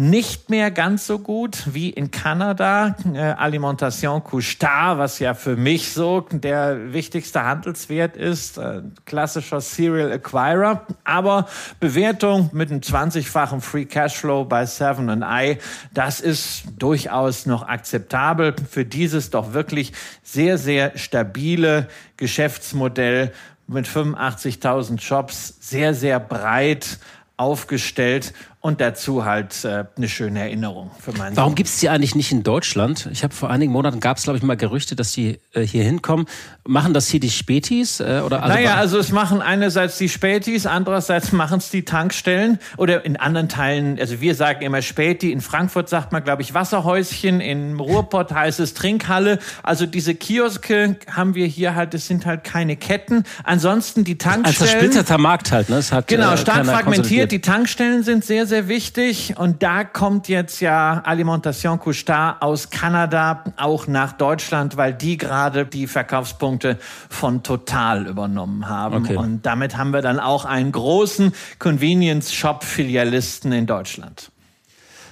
[0.00, 2.96] nicht mehr ganz so gut wie in Kanada.
[3.12, 10.10] Äh, Alimentation Couche-Tard, was ja für mich so der wichtigste Handelswert ist, äh, klassischer Serial
[10.10, 10.86] Acquirer.
[11.04, 11.46] Aber
[11.80, 15.58] Bewertung mit einem 20-fachen Free Cashflow bei Seven and I,
[15.92, 23.32] das ist durchaus noch akzeptabel für dieses doch wirklich sehr, sehr stabile Geschäftsmodell
[23.66, 26.98] mit 85.000 Shops, sehr, sehr breit
[27.36, 32.14] aufgestellt und dazu halt äh, eine schöne Erinnerung für meinen Warum gibt es die eigentlich
[32.14, 33.08] nicht in Deutschland?
[33.10, 35.82] Ich habe vor einigen Monaten gab es glaube ich mal Gerüchte, dass die äh, hier
[35.82, 36.26] hinkommen.
[36.66, 38.42] Machen das hier die Spätis äh, oder?
[38.42, 43.16] Also naja, also es machen einerseits die Spätis, andererseits machen es die Tankstellen oder in
[43.16, 43.98] anderen Teilen.
[43.98, 45.32] Also wir sagen immer Späti.
[45.32, 47.40] In Frankfurt sagt man glaube ich Wasserhäuschen.
[47.40, 49.38] In Ruhrpott heißt es Trinkhalle.
[49.62, 51.94] Also diese Kioske haben wir hier halt.
[51.94, 53.24] Das sind halt keine Ketten.
[53.42, 54.46] Ansonsten die Tankstellen.
[54.46, 55.70] Ein zersplitterter Markt halt.
[55.70, 55.76] Ne?
[55.76, 57.32] Es hat, genau, äh, stark fragmentiert.
[57.32, 59.34] Die Tankstellen sind sehr sehr wichtig.
[59.38, 65.64] Und da kommt jetzt ja Alimentation Couche aus Kanada auch nach Deutschland, weil die gerade
[65.64, 69.04] die Verkaufspunkte von Total übernommen haben.
[69.04, 69.16] Okay.
[69.16, 74.30] Und damit haben wir dann auch einen großen Convenience-Shop-Filialisten in Deutschland.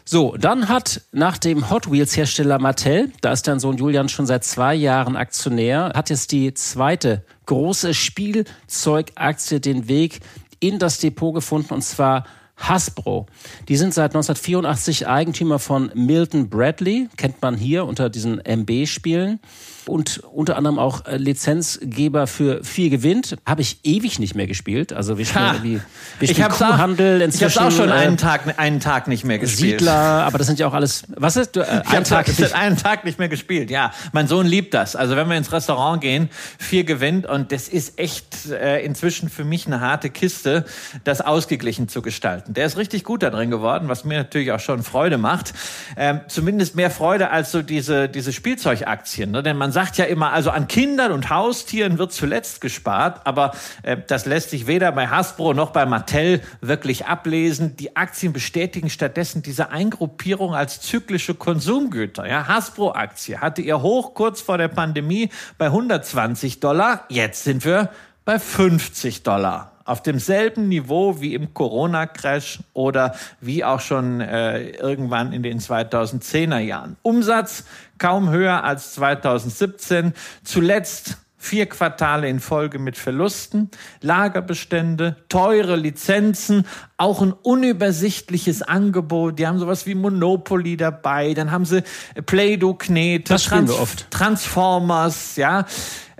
[0.05, 4.27] So, dann hat nach dem Hot Wheels Hersteller Mattel, da ist dein Sohn Julian schon
[4.27, 10.21] seit zwei Jahren Aktionär, hat jetzt die zweite große Spielzeugaktie den Weg
[10.61, 12.25] in das Depot gefunden und zwar
[12.59, 13.27] Hasbro.
[13.69, 19.41] Die sind seit 1984 Eigentümer von Milton Bradley, kennt man hier unter diesen MB-Spielen
[19.89, 23.37] und unter anderem auch äh, Lizenzgeber für viel gewinnt.
[23.47, 24.93] Habe ich ewig nicht mehr gespielt.
[24.93, 25.81] Also wir spielen, ha, wir,
[26.23, 27.49] spielen ich Kuhhandel inzwischen.
[27.49, 29.81] Ich habe auch schon einen äh, Tag, einen Tag nicht mehr gespielt.
[29.81, 31.05] Siedler, aber das sind ja auch alles.
[31.09, 31.57] Was ist?
[31.57, 33.71] Du, äh, einen Tag, nicht, einen Tag nicht mehr gespielt.
[33.71, 34.97] Ja, mein Sohn liebt das.
[34.97, 39.45] Also wenn wir ins Restaurant gehen, viel gewinnt und das ist echt äh, inzwischen für
[39.45, 40.65] mich eine harte Kiste,
[41.05, 42.55] das ausgeglichen zu gestalten.
[42.55, 45.55] Der ist richtig gut da drin geworden, was mir natürlich auch schon Freude macht.
[45.97, 49.43] Ähm, zumindest mehr Freude als so diese diese Spielzeugaktien, ne?
[49.43, 53.53] denn man sagt ja immer, also an Kindern und Haustieren wird zuletzt gespart, aber
[53.85, 57.77] äh, das lässt sich weder bei Hasbro noch bei Mattel wirklich ablesen.
[57.77, 62.27] Die Aktien bestätigen stattdessen diese Eingruppierung als zyklische Konsumgüter.
[62.29, 67.05] Ja, Hasbro-Aktie hatte ihr Hoch kurz vor der Pandemie bei 120 Dollar.
[67.09, 67.91] Jetzt sind wir
[68.25, 75.33] bei 50 Dollar auf demselben Niveau wie im Corona-Crash oder wie auch schon äh, irgendwann
[75.33, 76.97] in den 2010er Jahren.
[77.03, 77.65] Umsatz
[77.99, 80.13] kaum höher als 2017.
[80.45, 83.71] Zuletzt vier Quartale in Folge mit Verlusten,
[84.03, 89.39] Lagerbestände, teure Lizenzen, auch ein unübersichtliches Angebot.
[89.39, 91.83] Die haben sowas wie Monopoly dabei, dann haben sie
[92.27, 93.73] Play-Doh-Knete, Trans
[94.11, 95.65] Transformers, ja.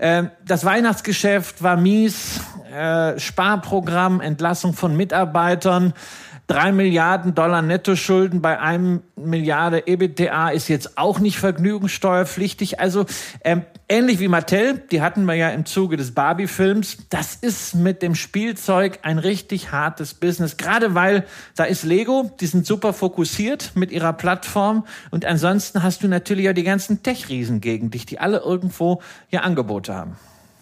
[0.01, 2.39] Ähm, das Weihnachtsgeschäft war mies.
[2.73, 5.93] äh, Sparprogramm, Entlassung von Mitarbeitern.
[6.47, 12.79] Drei Milliarden Dollar Nettoschulden bei einem Milliarde EBITDA ist jetzt auch nicht vergnügungssteuerpflichtig.
[12.79, 13.05] Also
[13.43, 17.09] ähm, ähnlich wie Mattel, die hatten wir ja im Zuge des Barbie-Films.
[17.09, 20.57] Das ist mit dem Spielzeug ein richtig hartes Business.
[20.57, 21.25] Gerade weil
[21.55, 24.85] da ist Lego, die sind super fokussiert mit ihrer Plattform.
[25.09, 29.41] Und ansonsten hast du natürlich ja die ganzen Tech-Riesen gegen dich, die alle irgendwo ja
[29.41, 30.15] Angebote haben.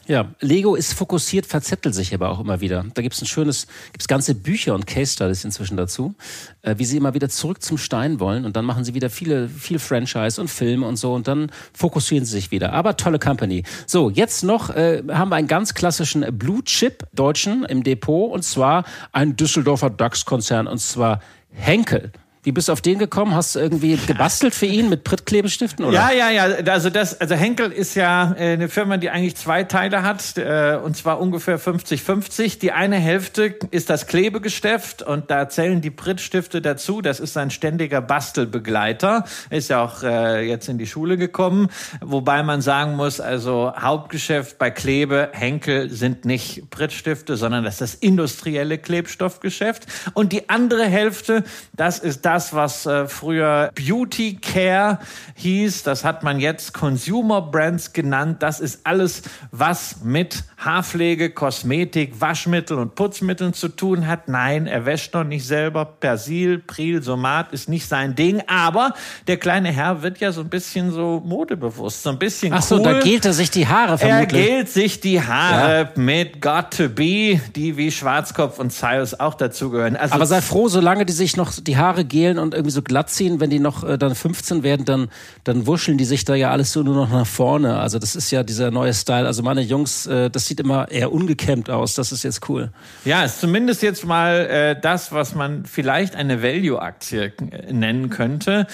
[0.07, 2.85] Ja, Lego ist fokussiert, verzettelt sich aber auch immer wieder.
[2.93, 6.15] Da gibt es ein schönes, gibt es ganze Bücher und Case Studies inzwischen dazu,
[6.61, 9.49] äh, wie sie immer wieder zurück zum Stein wollen und dann machen sie wieder viele,
[9.49, 12.71] viel Franchise und Filme und so und dann fokussieren sie sich wieder.
[12.71, 13.63] Aber tolle Company.
[13.85, 18.43] So, jetzt noch äh, haben wir einen ganz klassischen Blue Chip Deutschen im Depot und
[18.43, 21.19] zwar ein Düsseldorfer DAX-Konzern und zwar
[21.51, 22.13] Henkel.
[22.47, 23.35] Wie bist du auf den gekommen?
[23.35, 25.83] Hast du irgendwie gebastelt für ihn mit Prittklebestiften?
[25.83, 25.93] Oder?
[25.93, 26.71] Ja, ja, ja.
[26.71, 30.79] Also das, also Henkel ist ja äh, eine Firma, die eigentlich zwei Teile hat, äh,
[30.81, 32.59] und zwar ungefähr 50-50.
[32.59, 37.01] Die eine Hälfte ist das Klebegeschäft und da zählen die Prittstifte dazu.
[37.01, 39.25] Das ist ein ständiger Bastelbegleiter.
[39.49, 41.67] Ist ja auch äh, jetzt in die Schule gekommen.
[41.99, 47.81] Wobei man sagen muss, also Hauptgeschäft bei Klebe, Henkel sind nicht Prittstifte, sondern das ist
[47.81, 49.85] das industrielle Klebstoffgeschäft.
[50.13, 54.99] Und die andere Hälfte, das ist das, das, was äh, früher Beauty Care
[55.33, 55.81] hieß.
[55.81, 58.43] Das hat man jetzt Consumer Brands genannt.
[58.43, 64.27] Das ist alles, was mit Haarpflege, Kosmetik, Waschmittel und Putzmitteln zu tun hat.
[64.27, 65.85] Nein, er wäscht noch nicht selber.
[65.85, 68.43] Persil, Pril, Somat ist nicht sein Ding.
[68.45, 68.93] Aber
[69.25, 72.75] der kleine Herr wird ja so ein bisschen so modebewusst, so ein bisschen Ach so,
[72.75, 72.83] cool.
[72.83, 74.41] da gilt er sich die Haare vermutlich.
[74.41, 76.01] Er gilt sich die Haare ja.
[76.01, 79.95] mit Got to Be, die wie Schwarzkopf und Cyrus auch dazugehören.
[79.95, 83.09] Also Aber sei froh, solange die sich noch die Haare gelen und irgendwie so glatt
[83.09, 85.09] ziehen, wenn die noch äh, dann 15 werden, dann,
[85.43, 87.79] dann wuscheln die sich da ja alles so nur noch nach vorne.
[87.79, 89.25] Also das ist ja dieser neue Style.
[89.25, 91.95] Also meine Jungs, äh, das sieht immer eher ungekämmt aus.
[91.95, 92.71] Das ist jetzt cool.
[93.05, 98.67] Ja, ist zumindest jetzt mal äh, das, was man vielleicht eine Value-Aktie äh, nennen könnte.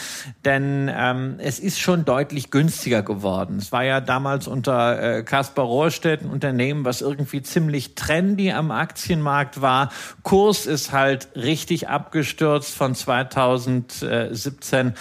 [0.45, 3.57] Denn ähm, es ist schon deutlich günstiger geworden.
[3.57, 8.71] Es war ja damals unter äh, Kaspar Rohrstedt ein Unternehmen, was irgendwie ziemlich trendy am
[8.71, 9.91] Aktienmarkt war.
[10.23, 14.93] Kurs ist halt richtig abgestürzt von 2000 2017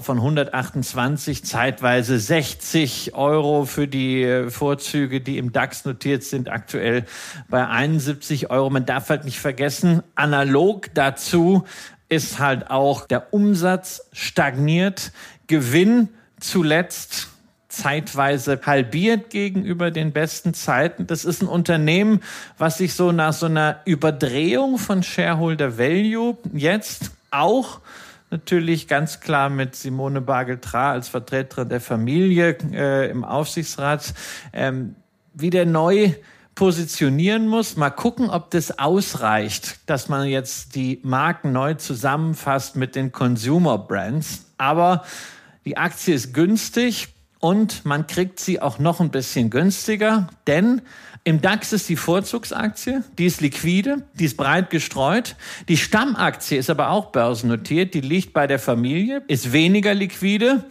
[0.00, 7.04] von 128 zeitweise 60 Euro für die äh, Vorzüge, die im DAX notiert sind, aktuell
[7.48, 8.70] bei 71 Euro.
[8.70, 11.64] Man darf halt nicht vergessen, analog dazu
[12.08, 15.12] ist halt auch der Umsatz stagniert,
[15.46, 17.28] Gewinn zuletzt
[17.74, 21.06] zeitweise halbiert gegenüber den besten Zeiten.
[21.06, 22.20] Das ist ein Unternehmen,
[22.56, 27.80] was sich so nach so einer Überdrehung von Shareholder Value jetzt auch
[28.30, 34.14] natürlich ganz klar mit Simone Bargeltra als Vertreterin der Familie äh, im Aufsichtsrat
[34.52, 34.96] ähm,
[35.34, 36.12] wieder neu
[36.54, 37.76] positionieren muss.
[37.76, 43.78] Mal gucken, ob das ausreicht, dass man jetzt die Marken neu zusammenfasst mit den Consumer
[43.78, 44.46] Brands.
[44.58, 45.04] Aber
[45.64, 47.08] die Aktie ist günstig
[47.40, 50.82] und man kriegt sie auch noch ein bisschen günstiger, denn
[51.26, 55.36] im DAX ist die Vorzugsaktie, die ist liquide, die ist breit gestreut.
[55.68, 60.64] Die Stammaktie ist aber auch börsennotiert, die liegt bei der Familie, ist weniger liquide.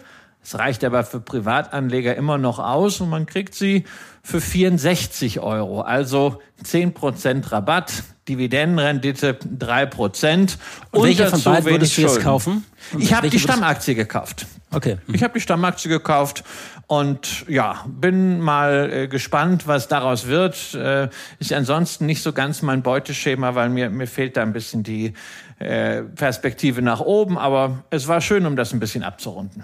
[0.44, 3.86] Es reicht aber für Privatanleger immer noch aus und man kriegt sie
[4.22, 5.82] für 64 Euro.
[5.82, 10.58] Also 10% Rabatt, Dividendenrendite 3%.
[10.92, 12.66] Und welche von beiden würdest du jetzt kaufen?
[12.98, 14.46] Ich habe die Stammaktie gekauft.
[14.72, 14.98] Okay.
[15.12, 16.44] Ich habe die Stammaktie gekauft
[16.88, 20.74] und ja, bin mal äh, gespannt, was daraus wird.
[20.74, 21.10] Äh,
[21.40, 25.14] ist ansonsten nicht so ganz mein Beuteschema, weil mir, mir fehlt da ein bisschen die
[25.60, 27.38] äh, Perspektive nach oben.
[27.38, 29.64] Aber es war schön, um das ein bisschen abzurunden.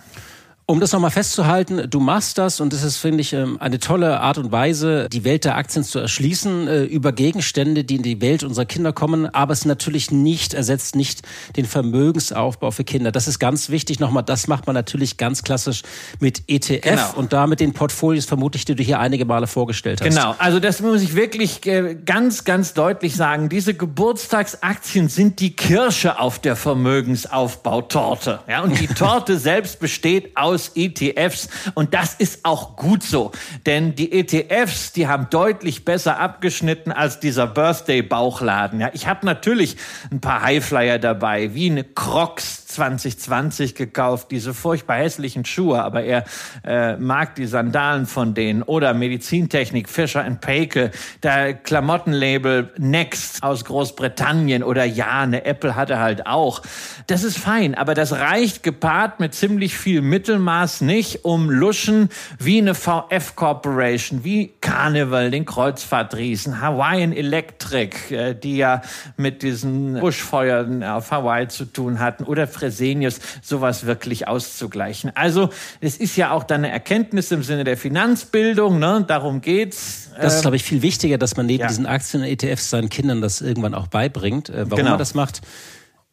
[0.69, 4.19] Um das nochmal festzuhalten, du machst das und es ist, finde ich, ähm, eine tolle
[4.19, 8.21] Art und Weise, die Welt der Aktien zu erschließen äh, über Gegenstände, die in die
[8.21, 9.25] Welt unserer Kinder kommen.
[9.33, 11.23] Aber es natürlich nicht, ersetzt nicht
[11.57, 13.11] den Vermögensaufbau für Kinder.
[13.11, 13.99] Das ist ganz wichtig.
[13.99, 15.81] Nochmal, das macht man natürlich ganz klassisch
[16.19, 17.13] mit ETF genau.
[17.15, 20.07] und damit den Portfolios vermutlich, die du hier einige Male vorgestellt hast.
[20.07, 20.35] Genau.
[20.37, 23.49] Also das muss ich wirklich äh, ganz, ganz deutlich sagen.
[23.49, 28.41] Diese Geburtstagsaktien sind die Kirsche auf der Vermögensaufbautorte.
[28.47, 33.31] Ja, und die Torte selbst besteht aus aus ETFs und das ist auch gut so,
[33.65, 38.81] denn die ETFs, die haben deutlich besser abgeschnitten als dieser Birthday Bauchladen.
[38.81, 39.77] Ja, ich habe natürlich
[40.11, 46.23] ein paar Highflyer dabei, wie eine Crocs 2020 gekauft, diese furchtbar hässlichen Schuhe, aber er
[46.63, 48.63] äh, mag die Sandalen von denen.
[48.63, 50.91] Oder Medizintechnik, Fischer Paykel,
[51.23, 56.61] der Klamottenlabel Next aus Großbritannien oder ja, eine Apple hat er halt auch.
[57.07, 62.59] Das ist fein, aber das reicht gepaart mit ziemlich viel Mittelmaß nicht, um Luschen wie
[62.59, 68.81] eine VF Corporation, wie Carnival, den Kreuzfahrtriesen, Hawaiian Electric, äh, die ja
[69.17, 75.11] mit diesen Buschfeuern auf Hawaii zu tun hatten, oder Fresenius, sowas wirklich auszugleichen.
[75.15, 75.49] Also,
[75.81, 79.05] es ist ja auch dann eine Erkenntnis im Sinne der Finanzbildung, ne?
[79.07, 80.09] darum geht's.
[80.19, 81.67] Das ist, glaube ich, viel wichtiger, dass man neben ja.
[81.67, 84.89] diesen Aktien und ETFs seinen Kindern das irgendwann auch beibringt, äh, warum genau.
[84.91, 85.41] man das macht.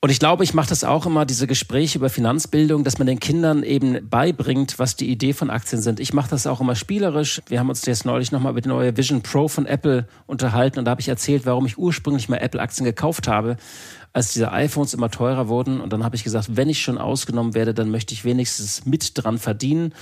[0.07, 3.19] Und ich glaube, ich mache das auch immer, diese Gespräche über Finanzbildung, dass man den
[3.19, 6.01] Kindern eben beibringt, was die Idee von Aktien sind.
[6.01, 7.41] Ich mache das auch immer spielerisch.
[7.49, 10.85] Wir haben uns jetzt neulich nochmal über die neue Vision Pro von Apple unterhalten und
[10.85, 13.57] da habe ich erzählt, warum ich ursprünglich mal Apple-Aktien gekauft habe,
[14.17, 15.79] als diese iPhones immer teurer wurden.
[15.79, 19.11] Und dann habe ich gesagt, wenn ich schon ausgenommen werde, dann möchte ich wenigstens mit
[19.15, 19.93] dran verdienen.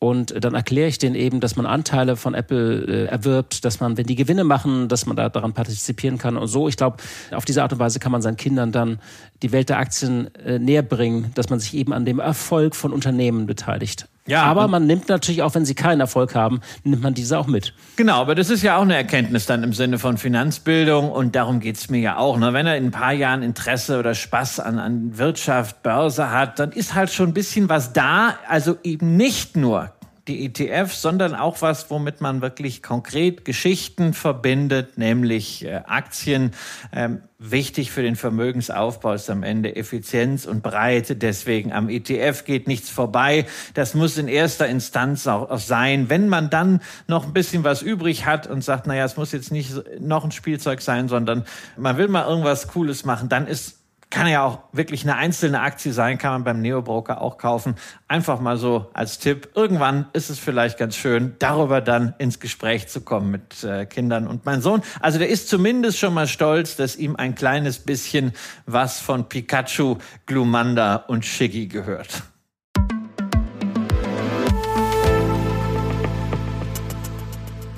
[0.00, 3.96] Und dann erkläre ich denen eben, dass man Anteile von Apple äh, erwirbt, dass man,
[3.96, 6.66] wenn die Gewinne machen, dass man da daran partizipieren kann und so.
[6.66, 6.96] Ich glaube,
[7.30, 8.98] auf diese Art und Weise kann man seinen Kindern dann
[9.44, 12.92] die Welt der Aktien äh, näher bringen, dass man sich eben an dem Erfolg von
[12.92, 14.08] Unternehmen beteiligt.
[14.26, 17.48] Ja, aber man nimmt natürlich auch, wenn sie keinen Erfolg haben, nimmt man diese auch
[17.48, 17.74] mit.
[17.96, 21.58] Genau, aber das ist ja auch eine Erkenntnis dann im Sinne von Finanzbildung und darum
[21.58, 22.38] geht's mir ja auch.
[22.38, 22.52] Ne?
[22.52, 26.70] Wenn er in ein paar Jahren Interesse oder Spaß an, an Wirtschaft, Börse hat, dann
[26.70, 28.36] ist halt schon ein bisschen was da.
[28.48, 29.90] Also eben nicht nur
[30.28, 36.52] die ETFs, sondern auch was, womit man wirklich konkret Geschichten verbindet, nämlich äh, Aktien.
[36.92, 41.16] Ähm, wichtig für den Vermögensaufbau ist am Ende Effizienz und Breite.
[41.16, 43.46] Deswegen am ETF geht nichts vorbei.
[43.74, 46.08] Das muss in erster Instanz auch, auch sein.
[46.08, 49.50] Wenn man dann noch ein bisschen was übrig hat und sagt, naja, es muss jetzt
[49.50, 51.44] nicht noch ein Spielzeug sein, sondern
[51.76, 53.81] man will mal irgendwas Cooles machen, dann ist
[54.12, 57.76] kann ja auch wirklich eine einzelne Aktie sein, kann man beim Neobroker auch kaufen.
[58.08, 59.48] Einfach mal so als Tipp.
[59.54, 64.26] Irgendwann ist es vielleicht ganz schön, darüber dann ins Gespräch zu kommen mit äh, Kindern
[64.26, 64.82] und mein Sohn.
[65.00, 68.32] Also der ist zumindest schon mal stolz, dass ihm ein kleines bisschen
[68.66, 69.96] was von Pikachu,
[70.26, 72.22] Glumanda und Shiggy gehört.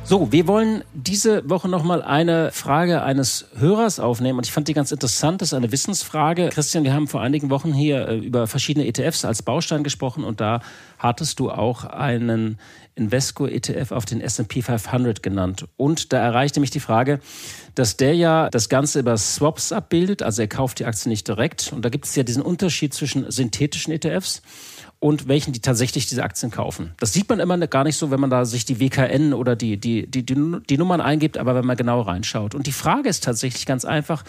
[0.06, 4.74] So, wir wollen diese Woche nochmal eine Frage eines Hörers aufnehmen und ich fand die
[4.74, 5.40] ganz interessant.
[5.40, 6.50] Das ist eine Wissensfrage.
[6.50, 10.42] Christian, wir haben vor einigen Wochen hier äh, über verschiedene ETFs als Baustein gesprochen und
[10.42, 10.60] da
[10.98, 12.58] hattest du auch einen
[12.94, 15.64] Invesco ETF auf den S&P 500 genannt.
[15.78, 17.18] Und da erreichte mich die Frage,
[17.74, 21.72] dass der ja das Ganze über Swaps abbildet, also er kauft die Aktie nicht direkt.
[21.72, 24.42] Und da gibt es ja diesen Unterschied zwischen synthetischen ETFs
[25.04, 26.92] und welchen die tatsächlich diese Aktien kaufen.
[26.98, 29.76] Das sieht man immer gar nicht so, wenn man da sich die WKN oder die,
[29.76, 30.34] die, die, die,
[30.66, 32.54] die Nummern eingibt, aber wenn man genau reinschaut.
[32.54, 34.24] Und die Frage ist tatsächlich ganz einfach,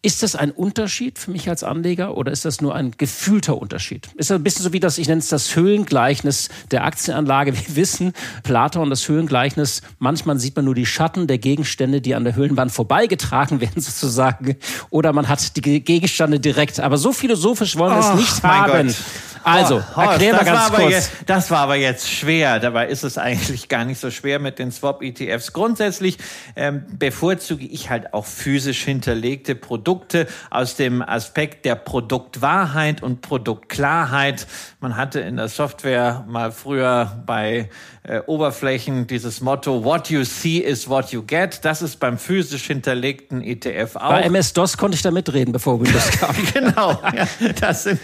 [0.00, 4.08] ist das ein Unterschied für mich als Anleger oder ist das nur ein gefühlter Unterschied?
[4.16, 7.52] Ist das ein bisschen so wie das, ich nenne es das Höhlengleichnis der Aktienanlage.
[7.66, 12.24] Wir wissen, Platon, das Höhlengleichnis, manchmal sieht man nur die Schatten der Gegenstände, die an
[12.24, 14.56] der Höhlenwand vorbeigetragen werden sozusagen.
[14.88, 16.80] Oder man hat die Gegenstände direkt.
[16.80, 18.86] Aber so philosophisch wollen wir es nicht haben.
[18.88, 18.96] Gott.
[19.42, 20.90] Also, oh, erklär mal ganz kurz.
[20.90, 22.60] Jetzt, das war aber jetzt schwer.
[22.60, 25.52] Dabei ist es eigentlich gar nicht so schwer mit den Swap-ETFs.
[25.52, 26.18] Grundsätzlich
[26.56, 34.46] ähm, bevorzuge ich halt auch physisch hinterlegte Produkte aus dem Aspekt der Produktwahrheit und Produktklarheit.
[34.80, 37.68] Man hatte in der Software mal früher bei
[38.02, 41.64] äh, Oberflächen dieses Motto, what you see is what you get.
[41.64, 44.10] Das ist beim physisch hinterlegten ETF auch.
[44.10, 46.34] Bei MS-DOS konnte ich da mitreden, bevor Windows kam.
[46.52, 46.98] genau.
[47.14, 47.26] Ja,
[47.60, 48.00] das sind,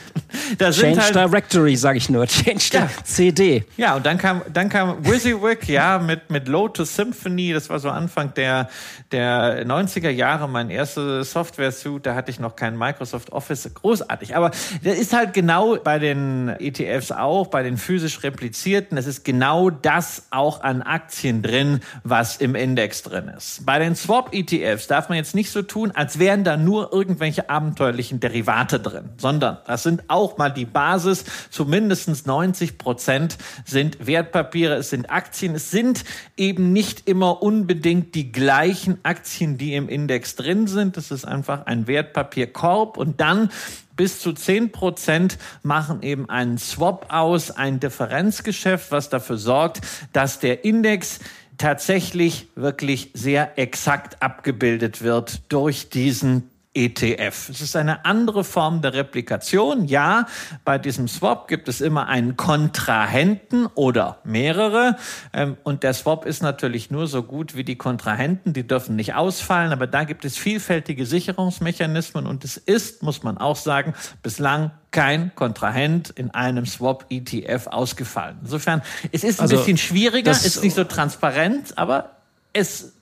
[0.59, 2.26] das Change sind halt, Directory, sage ich nur.
[2.26, 2.88] Change ja.
[3.04, 3.64] CD.
[3.76, 7.52] Ja, und dann kam, dann kam WYSIWYG, ja, mit, mit Lotus Symphony.
[7.52, 8.68] Das war so Anfang der,
[9.12, 12.06] der 90er Jahre mein erster Software-Suit.
[12.06, 13.68] Da hatte ich noch kein Microsoft Office.
[13.74, 14.36] Großartig.
[14.36, 14.50] Aber
[14.82, 18.96] das ist halt genau bei den ETFs auch, bei den physisch replizierten.
[18.98, 23.66] Es ist genau das auch an Aktien drin, was im Index drin ist.
[23.66, 28.20] Bei den Swap-ETFs darf man jetzt nicht so tun, als wären da nur irgendwelche abenteuerlichen
[28.20, 31.15] Derivate drin, sondern das sind auch mal die Basis.
[31.50, 36.05] Zumindest 90 Prozent sind Wertpapiere, es sind Aktien, es sind
[36.37, 40.96] eben nicht immer unbedingt die gleichen Aktien, die im Index drin sind.
[40.96, 42.96] Das ist einfach ein Wertpapierkorb.
[42.96, 43.50] Und dann
[43.96, 49.81] bis zu 10 Prozent machen eben einen Swap aus, ein Differenzgeschäft, was dafür sorgt,
[50.12, 51.20] dass der Index
[51.59, 57.48] tatsächlich wirklich sehr exakt abgebildet wird durch diesen ETF.
[57.48, 59.86] Es ist eine andere Form der Replikation.
[59.86, 60.26] Ja,
[60.64, 64.96] bei diesem Swap gibt es immer einen Kontrahenten oder mehrere.
[65.32, 68.52] Ähm, und der Swap ist natürlich nur so gut wie die Kontrahenten.
[68.52, 69.72] Die dürfen nicht ausfallen.
[69.72, 72.26] Aber da gibt es vielfältige Sicherungsmechanismen.
[72.26, 78.38] Und es ist, muss man auch sagen, bislang kein Kontrahent in einem Swap-ETF ausgefallen.
[78.42, 82.16] Insofern, es ist ein also, bisschen schwieriger, ist nicht so transparent, aber
[82.52, 82.95] es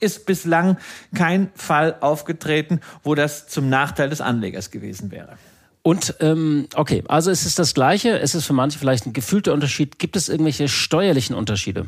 [0.00, 0.78] ist bislang
[1.14, 5.38] kein Fall aufgetreten, wo das zum Nachteil des Anlegers gewesen wäre.
[5.82, 9.54] Und ähm, okay, also es ist das Gleiche, es ist für manche vielleicht ein gefühlter
[9.54, 9.98] Unterschied.
[9.98, 11.86] Gibt es irgendwelche steuerlichen Unterschiede?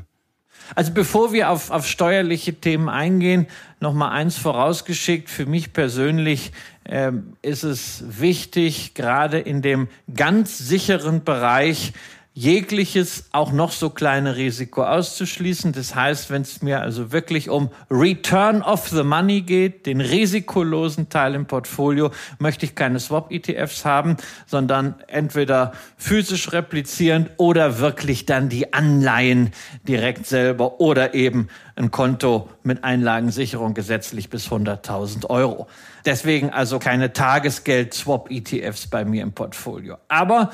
[0.75, 3.47] Also bevor wir auf, auf steuerliche Themen eingehen,
[3.81, 5.29] noch mal eins vorausgeschickt.
[5.29, 6.53] Für mich persönlich
[6.87, 11.93] ähm, ist es wichtig, gerade in dem ganz sicheren Bereich
[12.33, 15.72] jegliches, auch noch so kleine Risiko auszuschließen.
[15.72, 21.09] Das heißt, wenn es mir also wirklich um Return of the Money geht, den risikolosen
[21.09, 24.16] Teil im Portfolio, möchte ich keine Swap-ETFs haben,
[24.47, 29.51] sondern entweder physisch replizierend oder wirklich dann die Anleihen
[29.89, 35.66] direkt selber oder eben ein Konto mit Einlagensicherung gesetzlich bis 100.000 Euro.
[36.05, 39.99] Deswegen also keine Tagesgeld-Swap-ETFs bei mir im Portfolio.
[40.09, 40.51] Aber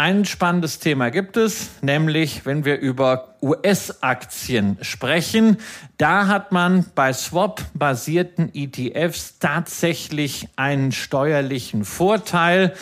[0.00, 5.58] ein spannendes Thema gibt es, nämlich wenn wir über US-Aktien sprechen.
[5.98, 12.72] Da hat man bei Swap-basierten ETFs tatsächlich einen steuerlichen Vorteil,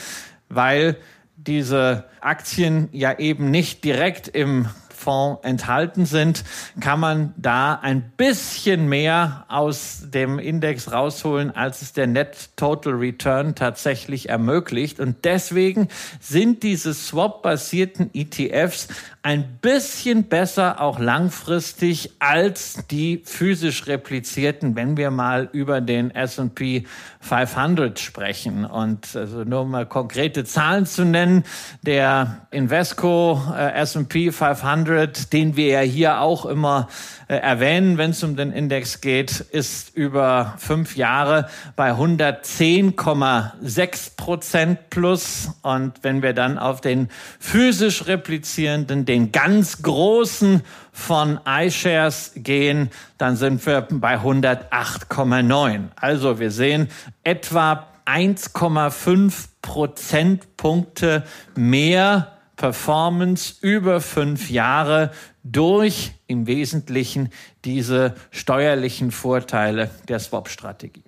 [0.48, 0.94] weil
[1.36, 6.44] diese Aktien ja eben nicht direkt im Fonds enthalten sind,
[6.80, 12.94] kann man da ein bisschen mehr aus dem Index rausholen, als es der Net Total
[12.94, 14.98] Return tatsächlich ermöglicht.
[14.98, 15.88] Und deswegen
[16.20, 18.88] sind diese Swap-basierten ETFs
[19.22, 26.84] ein bisschen besser auch langfristig als die physisch replizierten, wenn wir mal über den S&P
[27.20, 28.64] 500 sprechen.
[28.64, 31.44] Und also nur mal konkrete Zahlen zu nennen,
[31.82, 36.88] der Invesco äh, S&P 500, den wir ja hier auch immer
[37.28, 44.90] äh, erwähnen, wenn es um den Index geht, ist über fünf Jahre bei 110,6 Prozent
[44.90, 45.50] plus.
[45.62, 47.08] Und wenn wir dann auf den
[47.38, 55.88] physisch replizierenden, den ganz großen von iShares gehen, dann sind wir bei 108,9.
[55.96, 56.88] Also wir sehen
[57.24, 61.24] etwa 1,5 Prozentpunkte
[61.56, 65.12] mehr Performance über fünf Jahre
[65.44, 67.30] durch im Wesentlichen
[67.64, 71.04] diese steuerlichen Vorteile der Swap-Strategie.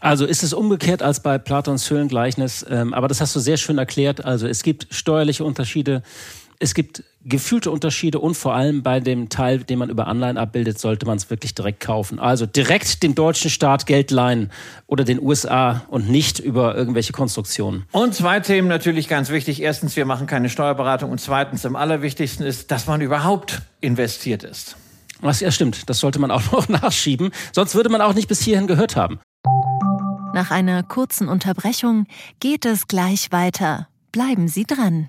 [0.00, 3.78] Also ist es umgekehrt als bei Platons Höhlengleichnis, ähm, aber das hast du sehr schön
[3.78, 4.24] erklärt.
[4.24, 6.02] Also es gibt steuerliche Unterschiede
[6.58, 10.78] es gibt gefühlte Unterschiede und vor allem bei dem Teil, den man über Anleihen abbildet,
[10.78, 12.18] sollte man es wirklich direkt kaufen.
[12.18, 14.50] Also direkt dem deutschen Staat Geld leihen
[14.86, 17.84] oder den USA und nicht über irgendwelche Konstruktionen.
[17.92, 19.62] Und zwei Themen natürlich ganz wichtig.
[19.62, 24.76] Erstens, wir machen keine Steuerberatung und zweitens, am allerwichtigsten ist, dass man überhaupt investiert ist.
[25.20, 28.40] Was ja stimmt, das sollte man auch noch nachschieben, sonst würde man auch nicht bis
[28.40, 29.20] hierhin gehört haben.
[30.34, 32.06] Nach einer kurzen Unterbrechung
[32.38, 33.88] geht es gleich weiter.
[34.12, 35.08] Bleiben Sie dran.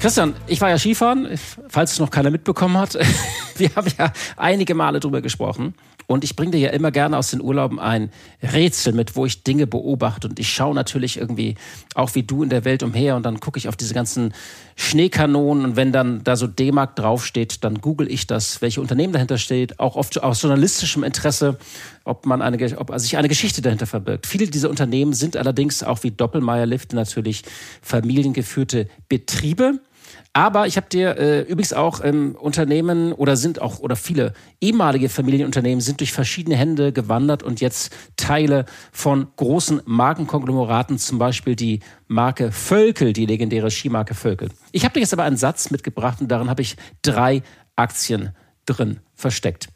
[0.00, 1.28] Christian, ich war ja Skifahren,
[1.68, 2.94] falls es noch keiner mitbekommen hat.
[3.56, 5.74] Wir haben ja einige Male drüber gesprochen.
[6.06, 8.10] Und ich bringe dir ja immer gerne aus den Urlauben ein
[8.42, 10.28] Rätsel mit, wo ich Dinge beobachte.
[10.28, 11.56] Und ich schaue natürlich irgendwie
[11.94, 13.16] auch wie du in der Welt umher.
[13.16, 14.32] Und dann gucke ich auf diese ganzen
[14.76, 15.64] Schneekanonen.
[15.64, 19.80] Und wenn dann da so D-Mark draufsteht, dann google ich das, welche Unternehmen dahinter steht.
[19.80, 21.58] Auch oft aus journalistischem Interesse,
[22.04, 24.26] ob man eine, ob sich eine Geschichte dahinter verbirgt.
[24.26, 27.42] Viele dieser Unternehmen sind allerdings auch wie Doppelmeier Lift natürlich
[27.82, 29.80] familiengeführte Betriebe.
[30.36, 35.08] Aber ich habe dir äh, übrigens auch ähm, Unternehmen oder sind auch oder viele ehemalige
[35.08, 41.80] Familienunternehmen sind durch verschiedene Hände gewandert und jetzt Teile von großen Markenkonglomeraten, zum Beispiel die
[42.06, 44.50] Marke Völkel, die legendäre Skimarke Völkel.
[44.72, 47.42] Ich habe dir jetzt aber einen Satz mitgebracht und darin habe ich drei
[47.74, 49.68] Aktien drin versteckt.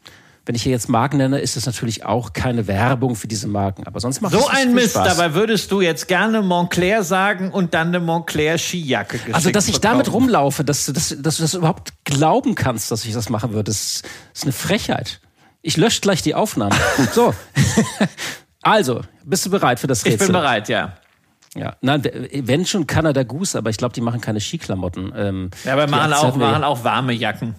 [0.43, 3.85] Wenn ich hier jetzt Marken nenne, ist es natürlich auch keine Werbung für diese Marken.
[3.85, 4.91] Aber sonst macht so es ein Mist.
[4.91, 5.15] Spaß.
[5.15, 9.67] Dabei würdest du jetzt gerne Montclair sagen und dann eine Montclair Skijacke geschickt Also, dass
[9.67, 9.99] ich bekommen.
[9.99, 13.65] damit rumlaufe, dass, dass, dass du das überhaupt glauben kannst, dass ich das machen würde,
[13.65, 14.01] das
[14.33, 15.21] ist eine Frechheit.
[15.61, 16.75] Ich lösche gleich die Aufnahme.
[17.13, 17.35] so.
[18.63, 20.21] also, bist du bereit für das Rätsel?
[20.21, 20.95] Ich bin bereit, ja.
[21.53, 22.01] Ja, nein,
[22.33, 25.11] wenn schon Canada Goose, aber ich glaube, die machen keine Skiklamotten.
[25.15, 27.55] Ähm, ja, aber machen auch, machen auch warme Jacken.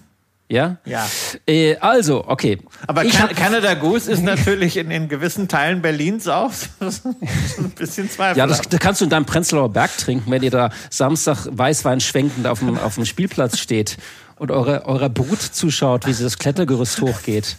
[0.53, 0.77] Ja?
[0.85, 1.03] Ja.
[1.47, 2.59] Äh, also, okay.
[2.85, 8.07] Aber ich Can Canada Goose ist natürlich in, in gewissen Teilen Berlins auch ein bisschen
[8.07, 8.37] zweifelhaft.
[8.37, 12.01] Ja, das, das, kannst du in deinem Prenzlauer Berg trinken, wenn ihr da Samstag Weißwein
[12.01, 13.97] schwenkend auf dem, auf dem Spielplatz steht
[14.37, 17.57] und eure, eurer Brut zuschaut, wie sie das Klettergerüst hochgeht.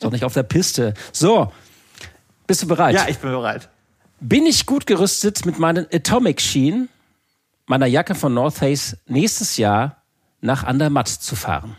[0.00, 0.94] Doch nicht auf der Piste.
[1.12, 1.52] So,
[2.48, 2.96] bist du bereit?
[2.96, 3.68] Ja, ich bin bereit.
[4.18, 6.88] Bin ich gut gerüstet mit meinen Atomic Sheen,
[7.66, 10.02] meiner Jacke von North Face, nächstes Jahr
[10.40, 11.76] nach Andermatt zu fahren?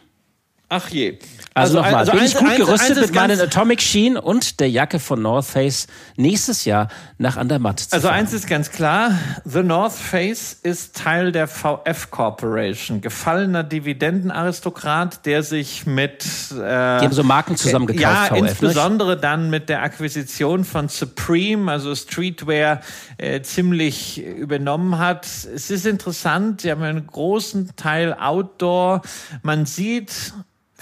[0.76, 1.20] Ach je.
[1.56, 4.72] Also, also nochmal, also bin eins, ich gut gerüstet mit meinen Atomic Sheen und der
[4.72, 6.88] Jacke von North Face nächstes Jahr
[7.20, 8.18] nach Andermatt zu Also fahren.
[8.22, 9.12] eins ist ganz klar,
[9.46, 16.24] The North Face ist Teil der VF Corporation, gefallener Dividendenaristokrat, der sich mit...
[16.52, 16.60] Äh, Die
[17.06, 19.24] haben so Marken zusammengekauft, Ja, VF, insbesondere nicht?
[19.24, 22.82] dann mit der Akquisition von Supreme, also Streetwear,
[23.18, 25.26] äh, ziemlich übernommen hat.
[25.26, 29.04] Es ist interessant, sie haben einen großen Teil Outdoor.
[29.44, 30.34] Man sieht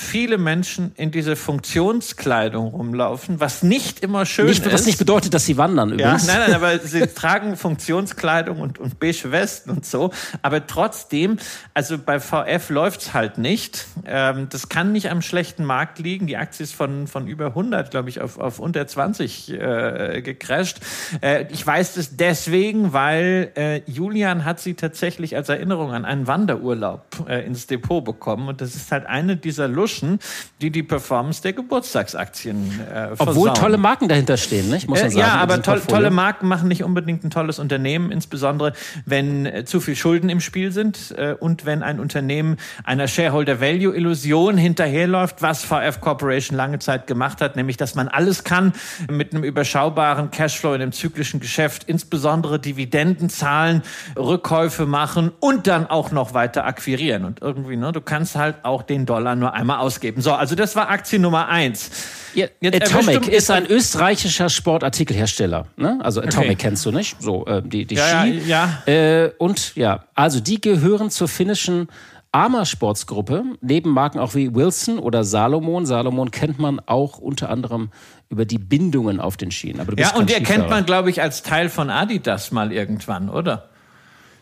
[0.02, 4.74] viele Menschen in diese Funktionskleidung rumlaufen, was nicht immer schön nicht, ist.
[4.74, 6.28] Was nicht bedeutet, dass sie wandern übrigens.
[6.28, 10.12] Ja, nein, nein, aber sie tragen Funktionskleidung und, und beige Westen und so.
[10.42, 11.38] Aber trotzdem,
[11.74, 13.86] also bei VF läuft's halt nicht.
[14.06, 16.28] Ähm, das kann nicht am schlechten Markt liegen.
[16.28, 20.80] Die Aktie ist von, von über 100, glaube ich, auf, auf unter 20 äh, gecrasht.
[21.22, 26.26] Äh, ich weiß das deswegen, weil äh, Julian hat sie tatsächlich als Erinnerung an einen
[26.26, 28.48] Wanderurlaub äh, ins Depot bekommen.
[28.48, 30.20] Und das ist halt eine dieser Lust pushen,
[30.62, 34.88] die die Performance der Geburtstagsaktien äh, Obwohl tolle Marken dahinter stehen, nicht?
[34.88, 38.12] Muss man äh, sagen, ja, aber to tolle Marken machen nicht unbedingt ein tolles Unternehmen,
[38.12, 38.74] insbesondere
[39.06, 44.58] wenn äh, zu viel Schulden im Spiel sind äh, und wenn ein Unternehmen einer Shareholder-Value-Illusion
[44.58, 48.74] hinterherläuft, was VF Corporation lange Zeit gemacht hat, nämlich dass man alles kann
[49.10, 53.82] mit einem überschaubaren Cashflow in einem zyklischen Geschäft, insbesondere Dividenden zahlen,
[54.18, 57.26] Rückkäufe machen und dann auch noch weiter akquirieren.
[57.26, 60.22] Und irgendwie, ne, du kannst halt auch den Dollar nur einmal ausgeben.
[60.22, 61.90] So, also das war Aktie Nummer eins.
[62.34, 65.68] Ja, Atomic ist ein österreichischer Sportartikelhersteller.
[65.76, 66.00] Ne?
[66.02, 66.56] Also Atomic okay.
[66.56, 67.22] kennst du nicht?
[67.22, 68.40] So äh, die, die ja, Ski.
[68.48, 68.94] Ja, ja.
[68.94, 71.88] Äh, und ja, also die gehören zur finnischen
[72.32, 75.86] Arma Sportsgruppe, neben Marken auch wie Wilson oder Salomon.
[75.86, 77.90] Salomon kennt man auch unter anderem
[78.30, 79.82] über die Bindungen auf den Schienen.
[79.82, 83.68] Aber ja, und der kennt man, glaube ich, als Teil von Adidas mal irgendwann, oder?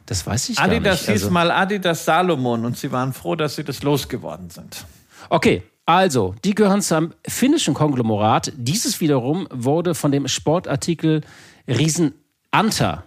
[0.05, 0.87] Das weiß ich Adidas gar nicht.
[0.87, 4.85] Adidas hieß also mal Adidas Salomon und sie waren froh, dass sie das losgeworden sind.
[5.29, 8.51] Okay, also, die gehören zum finnischen Konglomerat.
[8.55, 11.21] Dieses wiederum wurde von dem Sportartikel
[11.67, 12.13] Riesen
[12.51, 13.05] Anta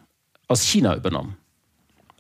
[0.49, 1.37] aus China übernommen.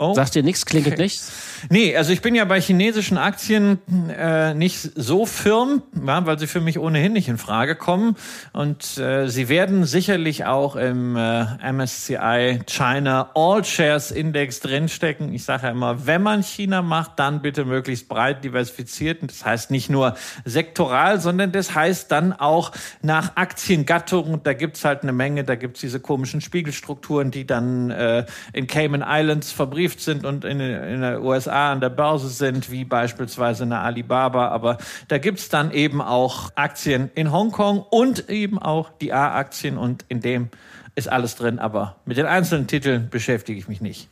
[0.03, 0.15] Oh.
[0.15, 1.03] Sagt dir nichts, klingelt okay.
[1.03, 1.31] nichts?
[1.71, 3.79] Nee, also ich bin ja bei chinesischen Aktien
[4.09, 8.17] äh, nicht so firm, ja, weil sie für mich ohnehin nicht in Frage kommen.
[8.53, 15.33] Und äh, sie werden sicherlich auch im äh, MSCI China All Shares Index drinstecken.
[15.33, 19.23] Ich sage ja immer, wenn man China macht, dann bitte möglichst breit diversifiziert.
[19.23, 22.73] Und das heißt nicht nur sektoral, sondern das heißt dann auch
[23.03, 24.43] nach Aktiengattung.
[24.43, 29.05] Da gibt's halt eine Menge, da gibt's diese komischen Spiegelstrukturen, die dann äh, in Cayman
[29.07, 33.64] Islands verbrieft gebrieft sind und in, in der USA an der Börse sind, wie beispielsweise
[33.64, 34.49] eine Alibaba.
[34.49, 34.78] Aber
[35.09, 40.20] da gibt's dann eben auch Aktien in Hongkong und eben auch die A-Aktien und in
[40.20, 40.49] dem
[40.95, 41.59] ist alles drin.
[41.59, 44.09] Aber mit den einzelnen Titeln beschäftige ich mich nicht.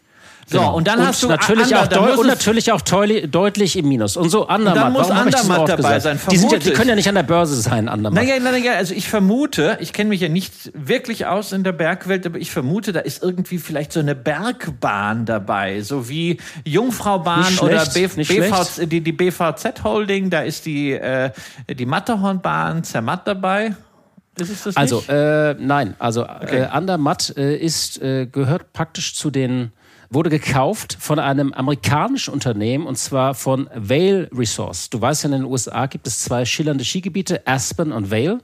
[0.51, 0.75] So, genau.
[0.75, 4.17] und dann und hast du natürlich Ander, auch und natürlich auch deutlich im Minus.
[4.17, 4.83] Und so Andermatt.
[4.83, 6.03] Dann muss Warum Andermatt dabei gesagt?
[6.03, 6.21] sein.
[6.29, 8.21] Die, sind ja, die können ja nicht an der Börse sein, Andermatt.
[8.21, 12.27] Naja, naja, also ich vermute, ich kenne mich ja nicht wirklich aus in der Bergwelt,
[12.27, 17.87] aber ich vermute, da ist irgendwie vielleicht so eine Bergbahn dabei, so wie Jungfraubahn oder
[17.87, 21.31] BV, BV, die, die BVZ Holding, da ist die, äh,
[21.69, 23.77] die Matterhornbahn Zermatt dabei.
[24.75, 26.63] also äh, nein, also okay.
[26.63, 29.71] äh, Andermatt äh, ist äh, gehört praktisch zu den
[30.11, 34.91] wurde gekauft von einem amerikanischen Unternehmen und zwar von Vale Resource.
[34.91, 38.41] Du weißt ja, in den USA gibt es zwei schillernde Skigebiete, Aspen und Vale.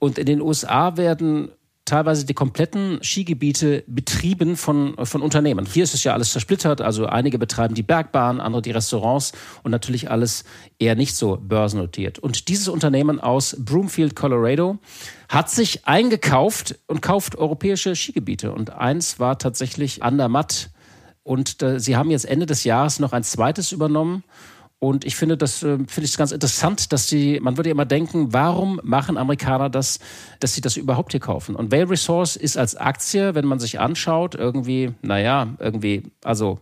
[0.00, 1.50] Und in den USA werden
[1.84, 5.66] teilweise die kompletten Skigebiete betrieben von, von Unternehmen.
[5.66, 9.32] Hier ist es ja alles zersplittert, also einige betreiben die Bergbahn, andere die Restaurants
[9.62, 10.44] und natürlich alles
[10.78, 12.18] eher nicht so börsennotiert.
[12.18, 14.78] Und dieses Unternehmen aus Broomfield, Colorado,
[15.28, 18.52] hat sich eingekauft und kauft europäische Skigebiete.
[18.52, 20.70] Und eins war tatsächlich Andermatt
[21.22, 24.24] und äh, sie haben jetzt Ende des Jahres noch ein zweites übernommen.
[24.80, 28.32] Und ich finde das äh, finde ich ganz interessant, dass sie, man würde immer denken,
[28.32, 29.98] warum machen Amerikaner das,
[30.38, 31.56] dass sie das überhaupt hier kaufen?
[31.56, 36.60] Und Vail Resource ist als Aktie, wenn man sich anschaut, irgendwie, naja, irgendwie, also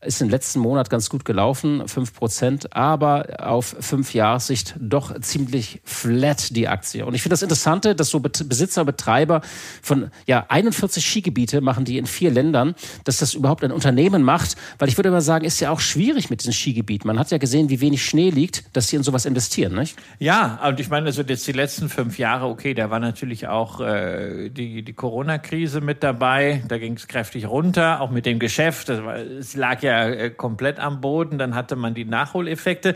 [0.00, 5.80] ist im letzten Monat ganz gut gelaufen, 5 Prozent, aber auf fünf Jahressicht doch ziemlich
[5.84, 7.04] flat die Aktie.
[7.04, 9.40] Und ich finde das Interessante, dass so Besitzer, Betreiber
[9.82, 12.74] von ja 41 Skigebiete machen die in vier Ländern,
[13.04, 16.30] dass das überhaupt ein Unternehmen macht, weil ich würde mal sagen, ist ja auch schwierig
[16.30, 17.08] mit diesen Skigebieten.
[17.08, 19.96] Man hat ja gesehen, wie wenig Schnee liegt, dass sie in sowas investieren, nicht?
[20.18, 23.80] Ja, und ich meine, also jetzt die letzten fünf Jahre, okay, da war natürlich auch
[23.80, 28.88] äh, die, die Corona-Krise mit dabei, da ging es kräftig runter, auch mit dem Geschäft,
[28.88, 32.94] es lag ja äh, komplett am Boden, dann hatte man die Nachholeffekte.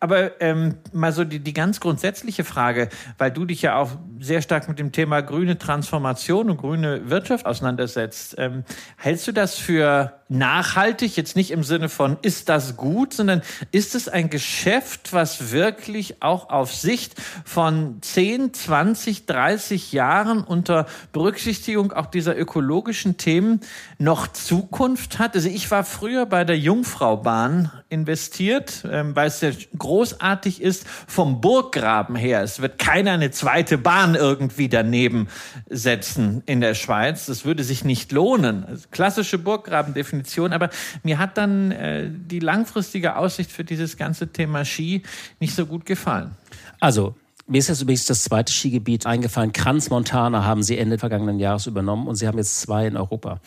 [0.00, 2.88] Aber ähm, mal so die, die ganz grundsätzliche Frage,
[3.18, 3.90] weil du dich ja auch
[4.20, 8.36] sehr stark mit dem Thema grüne Transformation und grüne Wirtschaft auseinandersetzt.
[8.38, 8.64] Ähm,
[8.96, 13.42] hältst du das für nachhaltig, jetzt nicht im Sinne von, ist das gut, sondern
[13.72, 17.14] ist es ein Geschäft, was wirklich auch auf Sicht
[17.44, 23.60] von 10, 20, 30 Jahren unter Berücksichtigung auch dieser ökologischen Themen
[23.98, 25.34] noch Zukunft hat?
[25.34, 31.40] Also ich war früher bei der Jungfraubahn investiert, ähm, weil es sehr großartig ist vom
[31.40, 32.42] Burggraben her.
[32.42, 35.28] Es wird keiner eine zweite Bahn irgendwie daneben
[35.68, 37.26] setzen in der Schweiz.
[37.26, 38.64] Das würde sich nicht lohnen.
[38.90, 40.70] Klassische Burggrabendefinition Definition, aber
[41.02, 45.02] mir hat dann äh, die langfristige Aussicht für dieses ganze Thema Ski
[45.40, 46.36] nicht so gut gefallen.
[46.80, 47.14] Also,
[47.46, 49.52] mir ist jetzt übrigens das zweite Skigebiet eingefallen.
[49.52, 53.40] Kranz Montana haben Sie Ende vergangenen Jahres übernommen und Sie haben jetzt zwei in Europa.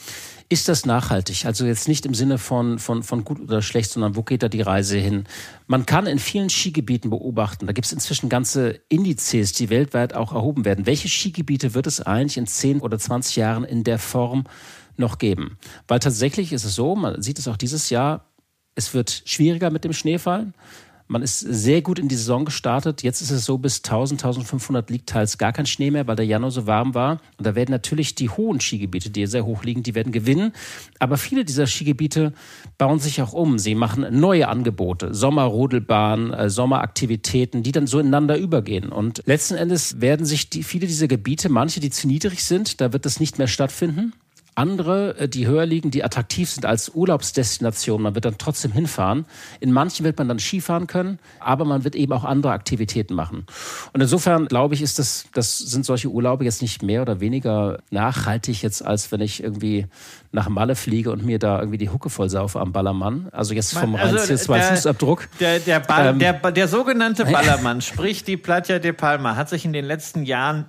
[0.49, 1.45] Ist das nachhaltig?
[1.45, 4.49] Also jetzt nicht im Sinne von, von, von gut oder schlecht, sondern wo geht da
[4.49, 5.23] die Reise hin?
[5.65, 10.31] Man kann in vielen Skigebieten beobachten, da gibt es inzwischen ganze Indizes, die weltweit auch
[10.31, 10.85] erhoben werden.
[10.85, 14.45] Welche Skigebiete wird es eigentlich in 10 oder 20 Jahren in der Form
[14.95, 15.57] noch geben.
[15.87, 18.25] Weil tatsächlich ist es so, man sieht es auch dieses Jahr,
[18.75, 20.53] es wird schwieriger mit dem Schneefall.
[21.07, 23.01] Man ist sehr gut in die Saison gestartet.
[23.01, 26.25] Jetzt ist es so, bis 1000, 1500 liegt teils gar kein Schnee mehr, weil der
[26.25, 27.21] Januar so warm war.
[27.37, 30.51] Und da werden natürlich die hohen Skigebiete, die sehr hoch liegen, die werden gewinnen.
[30.99, 32.33] Aber viele dieser Skigebiete
[32.77, 33.57] bauen sich auch um.
[33.57, 38.89] Sie machen neue Angebote, Sommerrodelbahn, äh, Sommeraktivitäten, die dann so ineinander übergehen.
[38.89, 42.91] Und letzten Endes werden sich die, viele dieser Gebiete, manche, die zu niedrig sind, da
[42.91, 44.13] wird das nicht mehr stattfinden
[44.57, 48.01] andere, äh, die höher liegen, die attraktiv sind als Urlaubsdestination.
[48.01, 49.25] Man wird dann trotzdem hinfahren.
[49.59, 53.45] In manchen wird man dann Skifahren können, aber man wird eben auch andere Aktivitäten machen.
[53.93, 57.79] Und insofern glaube ich, ist das, das sind solche Urlaube jetzt nicht mehr oder weniger
[57.91, 59.85] nachhaltig jetzt, als wenn ich irgendwie
[60.31, 63.29] nach Malle fliege und mir da irgendwie die Hucke voll saufe am Ballermann.
[63.31, 65.27] Also jetzt vom also reinen CO2-Fußabdruck.
[65.39, 69.65] Der, der, der, ähm, der, der sogenannte Ballermann, sprich die Platja de Palma, hat sich
[69.65, 70.65] in den letzten Jahren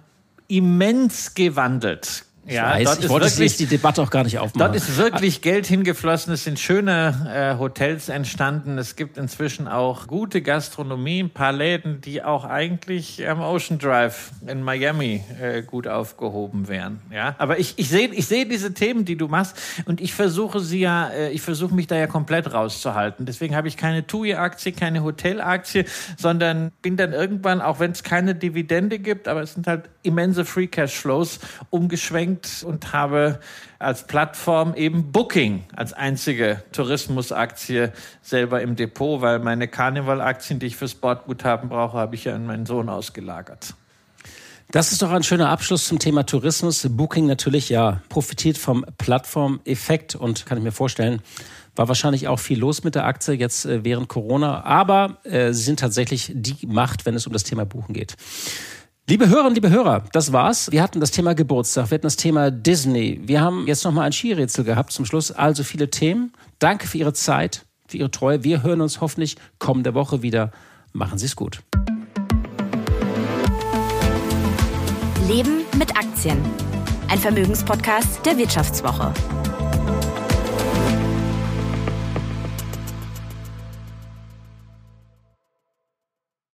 [0.47, 2.25] immens gewandelt.
[2.49, 4.59] Ich ja, weiß, dort ich wollte wirklich, die Debatte auch gar nicht aufmachen.
[4.59, 10.07] Dort ist wirklich Geld hingeflossen, es sind schöne äh, Hotels entstanden, es gibt inzwischen auch
[10.07, 15.87] gute Gastronomie, ein paar Läden, die auch eigentlich am Ocean Drive in Miami äh, gut
[15.87, 17.03] aufgehoben wären.
[17.13, 20.61] Ja, aber ich, ich sehe ich seh diese Themen, die du machst und ich versuche
[20.61, 23.27] sie ja, äh, ich versuche mich da ja komplett rauszuhalten.
[23.27, 25.85] Deswegen habe ich keine TUI-Aktie, keine Hotelaktie,
[26.17, 30.47] sondern bin dann irgendwann, auch wenn es keine Dividende gibt, aber es sind halt immense
[30.47, 33.41] Free Cash Flows umgeschwenkt gelenkt und habe
[33.79, 40.77] als Plattform eben Booking als einzige Tourismusaktie selber im Depot, weil meine Karnevalaktien, die ich
[40.77, 43.75] fürs Bordguthaben brauche, habe ich ja an meinen Sohn ausgelagert.
[44.71, 46.87] Das ist doch ein schöner Abschluss zum Thema Tourismus.
[46.91, 51.23] Booking natürlich ja profitiert vom Plattformeffekt und kann ich mir vorstellen,
[51.75, 55.63] war wahrscheinlich auch viel los mit der Aktie jetzt äh, während Corona, aber äh, sie
[55.63, 58.17] sind tatsächlich die Macht, wenn es um das Thema Buchen geht.
[59.11, 60.71] Liebe Hörerinnen, liebe Hörer, das war's.
[60.71, 63.19] Wir hatten das Thema Geburtstag, wir hatten das Thema Disney.
[63.25, 65.33] Wir haben jetzt nochmal ein Skirätsel gehabt zum Schluss.
[65.33, 66.35] Also viele Themen.
[66.59, 68.45] Danke für Ihre Zeit, für Ihre Treue.
[68.45, 70.53] Wir hören uns hoffentlich kommende Woche wieder.
[70.93, 71.63] Machen Sie es gut.
[75.27, 76.37] Leben mit Aktien.
[77.09, 79.15] Ein Vermögenspodcast der Wirtschaftswoche.